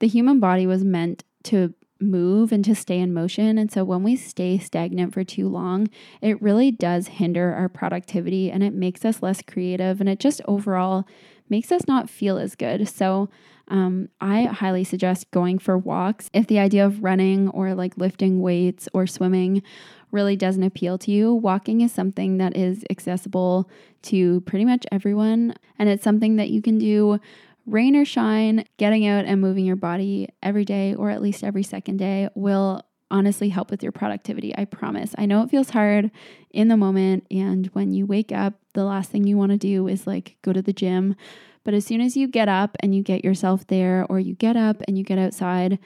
the 0.00 0.08
human 0.08 0.40
body 0.40 0.66
was 0.66 0.84
meant 0.84 1.24
to 1.44 1.74
move 2.00 2.52
and 2.52 2.64
to 2.64 2.74
stay 2.74 2.98
in 2.98 3.12
motion. 3.12 3.58
And 3.58 3.70
so 3.70 3.84
when 3.84 4.02
we 4.02 4.16
stay 4.16 4.58
stagnant 4.58 5.12
for 5.12 5.24
too 5.24 5.48
long, 5.48 5.88
it 6.20 6.40
really 6.40 6.70
does 6.70 7.08
hinder 7.08 7.52
our 7.52 7.68
productivity 7.68 8.50
and 8.50 8.62
it 8.62 8.72
makes 8.72 9.04
us 9.04 9.22
less 9.22 9.42
creative 9.42 10.00
and 10.00 10.08
it 10.08 10.18
just 10.18 10.40
overall 10.46 11.06
makes 11.48 11.70
us 11.72 11.86
not 11.86 12.08
feel 12.08 12.38
as 12.38 12.54
good. 12.54 12.88
So 12.88 13.28
um, 13.70 14.08
I 14.20 14.42
highly 14.44 14.84
suggest 14.84 15.30
going 15.30 15.58
for 15.58 15.78
walks. 15.78 16.28
If 16.32 16.48
the 16.48 16.58
idea 16.58 16.84
of 16.84 17.02
running 17.02 17.48
or 17.48 17.74
like 17.74 17.96
lifting 17.96 18.40
weights 18.40 18.88
or 18.92 19.06
swimming 19.06 19.62
really 20.10 20.34
doesn't 20.36 20.62
appeal 20.62 20.98
to 20.98 21.12
you, 21.12 21.32
walking 21.32 21.80
is 21.80 21.92
something 21.92 22.38
that 22.38 22.56
is 22.56 22.84
accessible 22.90 23.70
to 24.02 24.40
pretty 24.42 24.64
much 24.64 24.84
everyone. 24.90 25.54
And 25.78 25.88
it's 25.88 26.02
something 26.02 26.36
that 26.36 26.50
you 26.50 26.60
can 26.60 26.78
do 26.78 27.20
rain 27.64 27.94
or 27.94 28.04
shine. 28.04 28.64
Getting 28.76 29.06
out 29.06 29.24
and 29.24 29.40
moving 29.40 29.64
your 29.64 29.76
body 29.76 30.28
every 30.42 30.64
day 30.64 30.94
or 30.94 31.10
at 31.10 31.22
least 31.22 31.44
every 31.44 31.62
second 31.62 31.98
day 31.98 32.28
will 32.34 32.82
honestly 33.12 33.48
help 33.50 33.70
with 33.70 33.84
your 33.84 33.92
productivity. 33.92 34.56
I 34.56 34.64
promise. 34.64 35.14
I 35.16 35.26
know 35.26 35.42
it 35.42 35.50
feels 35.50 35.70
hard 35.70 36.10
in 36.50 36.68
the 36.68 36.76
moment. 36.76 37.26
And 37.30 37.66
when 37.68 37.92
you 37.92 38.04
wake 38.04 38.32
up, 38.32 38.54
the 38.74 38.84
last 38.84 39.10
thing 39.10 39.26
you 39.26 39.36
want 39.36 39.52
to 39.52 39.58
do 39.58 39.86
is 39.86 40.06
like 40.06 40.36
go 40.42 40.52
to 40.52 40.62
the 40.62 40.72
gym 40.72 41.14
but 41.64 41.74
as 41.74 41.84
soon 41.84 42.00
as 42.00 42.16
you 42.16 42.26
get 42.28 42.48
up 42.48 42.76
and 42.80 42.94
you 42.94 43.02
get 43.02 43.24
yourself 43.24 43.66
there, 43.66 44.06
or 44.08 44.18
you 44.18 44.34
get 44.34 44.56
up 44.56 44.82
and 44.88 44.96
you 44.96 45.04
get 45.04 45.18
outside, 45.18 45.78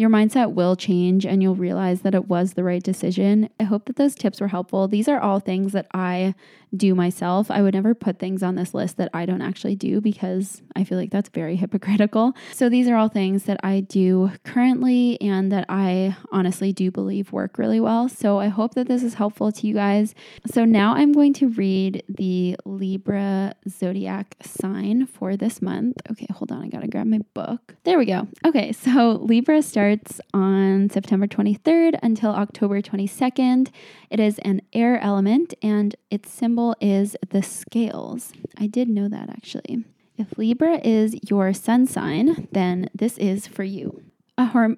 your 0.00 0.08
mindset 0.08 0.54
will 0.54 0.76
change 0.76 1.26
and 1.26 1.42
you'll 1.42 1.54
realize 1.54 2.00
that 2.00 2.14
it 2.14 2.26
was 2.26 2.54
the 2.54 2.64
right 2.64 2.82
decision. 2.82 3.50
I 3.60 3.64
hope 3.64 3.84
that 3.84 3.96
those 3.96 4.14
tips 4.14 4.40
were 4.40 4.48
helpful. 4.48 4.88
These 4.88 5.08
are 5.08 5.20
all 5.20 5.40
things 5.40 5.72
that 5.72 5.86
I 5.92 6.34
do 6.74 6.94
myself. 6.94 7.50
I 7.50 7.62
would 7.62 7.74
never 7.74 7.94
put 7.94 8.18
things 8.18 8.42
on 8.42 8.54
this 8.54 8.72
list 8.74 8.96
that 8.96 9.10
I 9.12 9.26
don't 9.26 9.42
actually 9.42 9.76
do 9.76 10.00
because 10.00 10.62
I 10.76 10.84
feel 10.84 10.98
like 10.98 11.10
that's 11.10 11.28
very 11.28 11.56
hypocritical. 11.62 12.32
So 12.52 12.68
these 12.68 12.88
are 12.88 12.96
all 12.96 13.08
things 13.08 13.44
that 13.44 13.60
I 13.62 13.80
do 13.80 14.32
currently 14.44 15.20
and 15.20 15.50
that 15.52 15.66
I 15.68 16.16
honestly 16.32 16.72
do 16.72 16.90
believe 16.90 17.32
work 17.32 17.58
really 17.58 17.80
well. 17.80 18.08
So 18.08 18.38
I 18.38 18.48
hope 18.48 18.74
that 18.74 18.88
this 18.88 19.02
is 19.02 19.14
helpful 19.14 19.52
to 19.52 19.66
you 19.66 19.74
guys. 19.74 20.14
So 20.46 20.64
now 20.64 20.94
I'm 20.94 21.12
going 21.12 21.34
to 21.34 21.48
read 21.48 22.02
the 22.08 22.56
Libra 22.64 23.54
zodiac 23.68 24.36
sign 24.42 25.06
for 25.06 25.36
this 25.36 25.60
month. 25.60 25.96
Okay, 26.10 26.26
hold 26.30 26.52
on. 26.52 26.62
I 26.62 26.68
got 26.68 26.82
to 26.82 26.88
grab 26.88 27.06
my 27.06 27.20
book. 27.34 27.74
There 27.84 27.98
we 27.98 28.06
go. 28.06 28.28
Okay, 28.46 28.72
so 28.72 29.12
Libra 29.22 29.62
starts 29.62 29.89
on 30.32 30.88
September 30.90 31.26
23rd 31.26 31.98
until 32.02 32.30
October 32.30 32.80
22nd. 32.80 33.70
It 34.10 34.20
is 34.20 34.38
an 34.40 34.62
air 34.72 35.00
element 35.00 35.54
and 35.62 35.96
its 36.10 36.30
symbol 36.30 36.76
is 36.80 37.16
the 37.30 37.42
scales. 37.42 38.32
I 38.56 38.66
did 38.66 38.88
know 38.88 39.08
that 39.08 39.28
actually. 39.30 39.84
If 40.16 40.38
Libra 40.38 40.80
is 40.84 41.16
your 41.28 41.52
sun 41.52 41.86
sign, 41.86 42.48
then 42.52 42.90
this 42.94 43.18
is 43.18 43.46
for 43.46 43.64
you. 43.64 44.02
A, 44.38 44.44
har- 44.44 44.76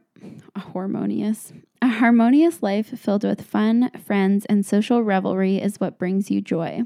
a 0.55 0.61
harmonious, 0.61 1.53
a 1.81 1.88
harmonious 1.88 2.62
life 2.62 2.98
filled 2.98 3.25
with 3.25 3.42
fun, 3.42 3.90
friends, 4.05 4.46
and 4.46 4.64
social 4.64 5.03
revelry 5.03 5.59
is 5.59 5.81
what 5.81 5.98
brings 5.98 6.31
you 6.31 6.40
joy. 6.40 6.83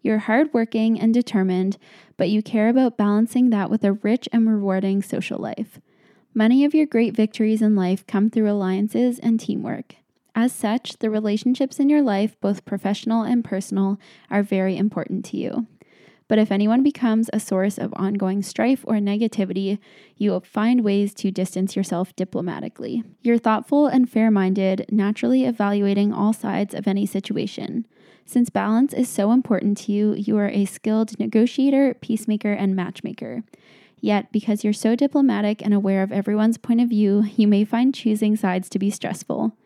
You're 0.00 0.18
hardworking 0.18 1.00
and 1.00 1.12
determined, 1.14 1.78
but 2.16 2.28
you 2.28 2.42
care 2.42 2.68
about 2.68 2.96
balancing 2.96 3.50
that 3.50 3.70
with 3.70 3.84
a 3.84 3.92
rich 3.92 4.28
and 4.32 4.48
rewarding 4.48 5.02
social 5.02 5.38
life. 5.38 5.80
Many 6.34 6.64
of 6.64 6.74
your 6.74 6.86
great 6.86 7.14
victories 7.14 7.60
in 7.60 7.76
life 7.76 8.06
come 8.06 8.30
through 8.30 8.50
alliances 8.50 9.18
and 9.18 9.38
teamwork. 9.38 9.96
As 10.34 10.50
such, 10.50 10.98
the 10.98 11.10
relationships 11.10 11.78
in 11.78 11.90
your 11.90 12.00
life, 12.00 12.40
both 12.40 12.64
professional 12.64 13.22
and 13.22 13.44
personal, 13.44 13.98
are 14.30 14.42
very 14.42 14.78
important 14.78 15.26
to 15.26 15.36
you. 15.36 15.66
But 16.28 16.38
if 16.38 16.50
anyone 16.50 16.82
becomes 16.82 17.28
a 17.34 17.40
source 17.40 17.76
of 17.76 17.92
ongoing 17.96 18.40
strife 18.42 18.82
or 18.88 18.94
negativity, 18.94 19.78
you 20.16 20.30
will 20.30 20.40
find 20.40 20.82
ways 20.82 21.12
to 21.16 21.30
distance 21.30 21.76
yourself 21.76 22.16
diplomatically. 22.16 23.02
You're 23.20 23.36
thoughtful 23.36 23.86
and 23.86 24.08
fair 24.08 24.30
minded, 24.30 24.86
naturally 24.90 25.44
evaluating 25.44 26.14
all 26.14 26.32
sides 26.32 26.74
of 26.74 26.88
any 26.88 27.04
situation. 27.04 27.86
Since 28.24 28.48
balance 28.48 28.94
is 28.94 29.10
so 29.10 29.32
important 29.32 29.76
to 29.78 29.92
you, 29.92 30.14
you 30.14 30.38
are 30.38 30.48
a 30.48 30.64
skilled 30.64 31.18
negotiator, 31.18 31.92
peacemaker, 31.92 32.54
and 32.54 32.74
matchmaker. 32.74 33.42
Yet, 34.02 34.32
because 34.32 34.64
you're 34.64 34.72
so 34.72 34.96
diplomatic 34.96 35.64
and 35.64 35.72
aware 35.72 36.02
of 36.02 36.10
everyone's 36.10 36.58
point 36.58 36.80
of 36.80 36.88
view, 36.88 37.24
you 37.36 37.46
may 37.46 37.64
find 37.64 37.94
choosing 37.94 38.34
sides 38.34 38.68
to 38.70 38.78
be 38.80 38.90
stressful. 38.90 39.56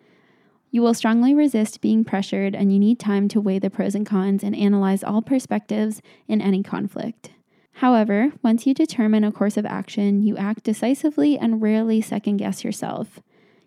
You 0.70 0.82
will 0.82 0.92
strongly 0.92 1.34
resist 1.34 1.80
being 1.80 2.04
pressured, 2.04 2.54
and 2.54 2.70
you 2.70 2.78
need 2.78 3.00
time 3.00 3.28
to 3.28 3.40
weigh 3.40 3.58
the 3.58 3.70
pros 3.70 3.94
and 3.94 4.04
cons 4.04 4.44
and 4.44 4.54
analyze 4.54 5.02
all 5.02 5.22
perspectives 5.22 6.02
in 6.28 6.42
any 6.42 6.62
conflict. 6.62 7.30
However, 7.76 8.32
once 8.42 8.66
you 8.66 8.74
determine 8.74 9.24
a 9.24 9.32
course 9.32 9.56
of 9.56 9.64
action, 9.64 10.22
you 10.22 10.36
act 10.36 10.64
decisively 10.64 11.38
and 11.38 11.62
rarely 11.62 12.02
second 12.02 12.36
guess 12.36 12.62
yourself. 12.62 13.20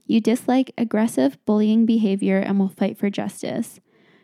You 0.05 0.21
dislike 0.21 0.71
aggressive, 0.77 1.43
bullying 1.47 1.87
behavior 1.87 2.37
and 2.37 2.59
will 2.59 2.69
fight 2.69 2.95
for 2.95 3.09
justice. 3.09 3.79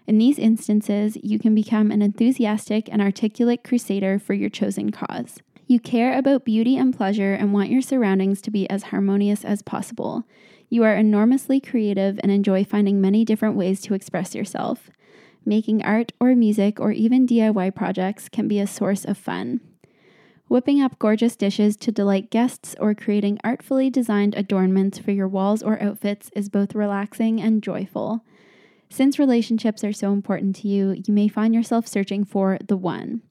In 0.05 0.19
these 0.19 0.37
instances, 0.37 1.17
you 1.23 1.39
can 1.39 1.55
become 1.55 1.89
an 1.89 2.03
enthusiastic 2.03 2.87
and 2.91 3.01
articulate 3.01 3.63
crusader 3.63 4.19
for 4.19 4.35
your 4.35 4.49
chosen 4.49 4.91
cause. 4.91 5.39
You 5.67 5.79
care 5.79 6.17
about 6.17 6.45
beauty 6.45 6.77
and 6.77 6.95
pleasure 6.95 7.33
and 7.33 7.51
want 7.51 7.71
your 7.71 7.81
surroundings 7.81 8.39
to 8.41 8.51
be 8.51 8.69
as 8.69 8.83
harmonious 8.83 9.43
as 9.43 9.63
possible. 9.63 10.23
You 10.69 10.83
are 10.83 10.95
enormously 10.95 11.59
creative 11.59 12.19
and 12.21 12.31
enjoy 12.31 12.65
finding 12.65 13.01
many 13.01 13.25
different 13.25 13.55
ways 13.55 13.81
to 13.81 13.95
express 13.95 14.35
yourself. 14.35 14.91
Making 15.43 15.83
art 15.83 16.11
or 16.19 16.35
music 16.35 16.79
or 16.79 16.91
even 16.91 17.27
DIY 17.27 17.73
projects 17.73 18.29
can 18.29 18.47
be 18.47 18.59
a 18.59 18.67
source 18.67 19.05
of 19.05 19.17
fun. 19.17 19.59
Whipping 20.47 20.79
up 20.79 20.99
gorgeous 20.99 21.35
dishes 21.35 21.75
to 21.77 21.91
delight 21.91 22.29
guests 22.29 22.75
or 22.79 22.93
creating 22.93 23.39
artfully 23.43 23.89
designed 23.89 24.35
adornments 24.35 24.99
for 24.99 25.11
your 25.11 25.27
walls 25.27 25.63
or 25.63 25.81
outfits 25.81 26.29
is 26.35 26.49
both 26.49 26.75
relaxing 26.75 27.41
and 27.41 27.63
joyful. 27.63 28.23
Since 28.91 29.17
relationships 29.17 29.83
are 29.83 29.93
so 29.93 30.13
important 30.13 30.55
to 30.57 30.67
you, 30.67 30.91
you 30.91 31.13
may 31.13 31.27
find 31.27 31.55
yourself 31.55 31.87
searching 31.87 32.23
for 32.23 32.59
the 32.67 32.77
one. 32.77 33.23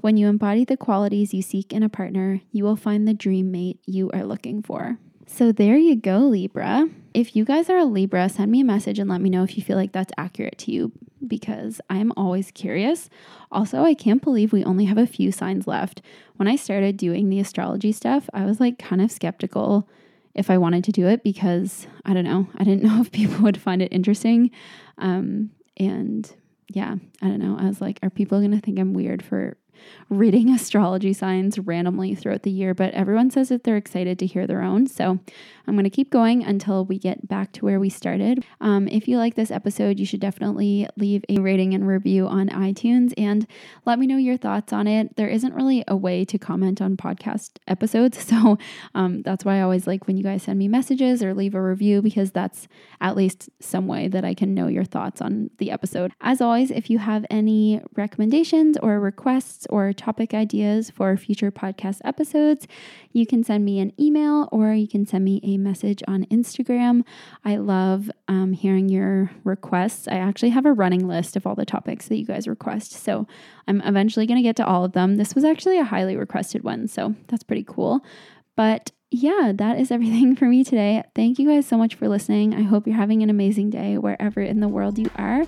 When 0.00 0.16
you 0.16 0.28
embody 0.28 0.64
the 0.64 0.78
qualities 0.78 1.34
you 1.34 1.42
seek 1.42 1.72
in 1.72 1.82
a 1.82 1.88
partner, 1.88 2.40
you 2.52 2.64
will 2.64 2.76
find 2.76 3.06
the 3.06 3.14
dream 3.14 3.50
mate 3.50 3.80
you 3.86 4.10
are 4.12 4.24
looking 4.24 4.62
for. 4.62 4.98
So 5.26 5.52
there 5.52 5.76
you 5.76 5.94
go, 5.94 6.20
Libra. 6.20 6.88
If 7.12 7.36
you 7.36 7.44
guys 7.44 7.68
are 7.68 7.78
a 7.78 7.84
Libra, 7.84 8.28
send 8.28 8.50
me 8.50 8.62
a 8.62 8.64
message 8.64 8.98
and 8.98 9.10
let 9.10 9.20
me 9.20 9.30
know 9.30 9.44
if 9.44 9.56
you 9.56 9.62
feel 9.62 9.76
like 9.76 9.92
that's 9.92 10.12
accurate 10.16 10.58
to 10.58 10.72
you 10.72 10.92
because 11.26 11.80
I'm 11.90 12.12
always 12.16 12.50
curious. 12.50 13.10
Also, 13.52 13.84
I 13.84 13.94
can't 13.94 14.22
believe 14.22 14.52
we 14.52 14.64
only 14.64 14.86
have 14.86 14.98
a 14.98 15.06
few 15.06 15.30
signs 15.30 15.66
left. 15.66 16.00
When 16.36 16.48
I 16.48 16.56
started 16.56 16.96
doing 16.96 17.28
the 17.28 17.38
astrology 17.38 17.92
stuff, 17.92 18.28
I 18.32 18.46
was 18.46 18.58
like 18.58 18.78
kind 18.78 19.02
of 19.02 19.12
skeptical 19.12 19.88
if 20.34 20.50
I 20.50 20.58
wanted 20.58 20.84
to 20.84 20.92
do 20.92 21.06
it 21.08 21.22
because 21.22 21.86
I 22.06 22.14
don't 22.14 22.24
know, 22.24 22.48
I 22.56 22.64
didn't 22.64 22.82
know 22.84 23.02
if 23.02 23.12
people 23.12 23.42
would 23.42 23.60
find 23.60 23.82
it 23.82 23.92
interesting. 23.92 24.50
Um, 24.98 25.50
and 25.76 26.32
yeah, 26.68 26.96
I 27.20 27.26
don't 27.26 27.40
know. 27.40 27.56
I 27.58 27.66
was 27.66 27.80
like, 27.80 27.98
are 28.02 28.10
people 28.10 28.38
going 28.38 28.52
to 28.52 28.60
think 28.60 28.78
I'm 28.78 28.94
weird 28.94 29.22
for 29.22 29.56
reading 30.08 30.50
astrology 30.54 31.12
signs 31.12 31.58
randomly 31.58 32.14
throughout 32.14 32.42
the 32.42 32.50
year, 32.50 32.74
but 32.74 32.92
everyone 32.94 33.30
says 33.30 33.48
that 33.48 33.64
they're 33.64 33.76
excited 33.76 34.18
to 34.18 34.26
hear 34.26 34.46
their 34.46 34.62
own. 34.62 34.86
So 34.86 35.18
I'm 35.66 35.74
going 35.74 35.84
to 35.84 35.90
keep 35.90 36.10
going 36.10 36.42
until 36.42 36.84
we 36.84 36.98
get 36.98 37.28
back 37.28 37.52
to 37.52 37.64
where 37.64 37.78
we 37.78 37.90
started. 37.90 38.44
Um, 38.60 38.88
if 38.88 39.06
you 39.06 39.18
like 39.18 39.36
this 39.36 39.50
episode, 39.50 40.00
you 40.00 40.06
should 40.06 40.20
definitely 40.20 40.88
leave 40.96 41.24
a 41.28 41.40
rating 41.40 41.74
and 41.74 41.86
review 41.86 42.26
on 42.26 42.48
iTunes 42.48 43.14
and 43.16 43.46
let 43.86 43.98
me 43.98 44.06
know 44.06 44.16
your 44.16 44.36
thoughts 44.36 44.72
on 44.72 44.86
it. 44.86 45.16
There 45.16 45.28
isn't 45.28 45.54
really 45.54 45.84
a 45.86 45.96
way 45.96 46.24
to 46.24 46.38
comment 46.38 46.82
on 46.82 46.96
podcast 46.96 47.58
episodes. 47.68 48.18
So 48.30 48.58
um, 48.94 49.22
that's 49.22 49.44
why 49.44 49.58
I 49.58 49.62
always 49.62 49.88
like 49.88 50.06
when 50.06 50.16
you 50.16 50.22
guys 50.22 50.44
send 50.44 50.56
me 50.58 50.68
messages 50.68 51.20
or 51.20 51.34
leave 51.34 51.56
a 51.56 51.60
review 51.60 52.00
because 52.00 52.30
that's 52.30 52.68
at 53.00 53.16
least 53.16 53.50
some 53.58 53.88
way 53.88 54.06
that 54.06 54.24
I 54.24 54.34
can 54.34 54.54
know 54.54 54.68
your 54.68 54.84
thoughts 54.84 55.20
on 55.20 55.50
the 55.58 55.72
episode. 55.72 56.12
As 56.20 56.40
always, 56.40 56.70
if 56.70 56.90
you 56.90 56.98
have 56.98 57.26
any 57.28 57.82
recommendations 57.96 58.76
or 58.82 59.00
requests 59.00 59.66
or 59.70 59.92
topic 59.92 60.34
ideas 60.34 60.90
for 60.90 61.16
future 61.16 61.50
podcast 61.50 62.00
episodes, 62.04 62.68
you 63.12 63.26
can 63.26 63.42
send 63.42 63.64
me 63.64 63.80
an 63.80 63.92
email 63.98 64.48
or 64.52 64.74
you 64.74 64.86
can 64.86 65.06
send 65.06 65.24
me 65.24 65.40
a 65.42 65.56
message 65.56 66.02
on 66.06 66.24
Instagram. 66.26 67.02
I 67.44 67.56
love 67.56 68.10
um, 68.28 68.52
hearing 68.52 68.88
your 68.88 69.30
requests. 69.44 70.06
I 70.06 70.16
actually 70.16 70.50
have 70.50 70.66
a 70.66 70.72
running 70.72 71.08
list 71.08 71.36
of 71.36 71.46
all 71.46 71.54
the 71.54 71.64
topics 71.64 72.08
that 72.08 72.16
you 72.16 72.26
guys 72.26 72.46
request. 72.46 72.92
So 72.92 73.26
I'm 73.66 73.80
eventually 73.80 74.26
going 74.26 74.38
to 74.38 74.42
get 74.42 74.56
to 74.56 74.66
all 74.66 74.84
of 74.84 74.92
them. 74.92 75.16
This 75.16 75.34
was 75.34 75.44
actually 75.44 75.78
a 75.78 75.84
highly 75.84 76.16
requested 76.16 76.62
one. 76.62 76.88
So 76.88 77.14
that's 77.28 77.44
pretty 77.44 77.64
cool. 77.64 78.04
But 78.56 78.92
yeah, 79.10 79.52
that 79.54 79.78
is 79.78 79.90
everything 79.90 80.36
for 80.36 80.46
me 80.46 80.64
today. 80.64 81.02
Thank 81.14 81.38
you 81.38 81.48
guys 81.48 81.66
so 81.66 81.76
much 81.76 81.94
for 81.94 82.08
listening. 82.08 82.54
I 82.54 82.62
hope 82.62 82.86
you're 82.86 82.96
having 82.96 83.22
an 83.22 83.30
amazing 83.30 83.70
day 83.70 83.98
wherever 83.98 84.40
in 84.40 84.60
the 84.60 84.68
world 84.68 84.98
you 84.98 85.10
are. 85.16 85.44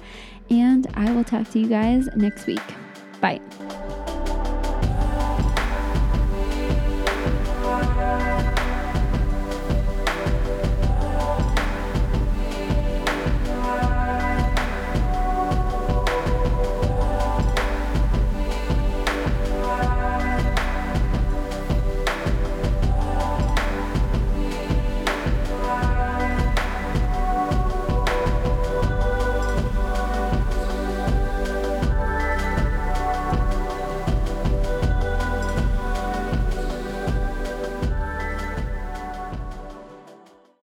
And 0.50 0.86
I 0.94 1.12
will 1.12 1.24
talk 1.24 1.50
to 1.50 1.58
you 1.58 1.68
guys 1.68 2.08
next 2.16 2.46
week. 2.46 2.60
Bye. 3.20 3.40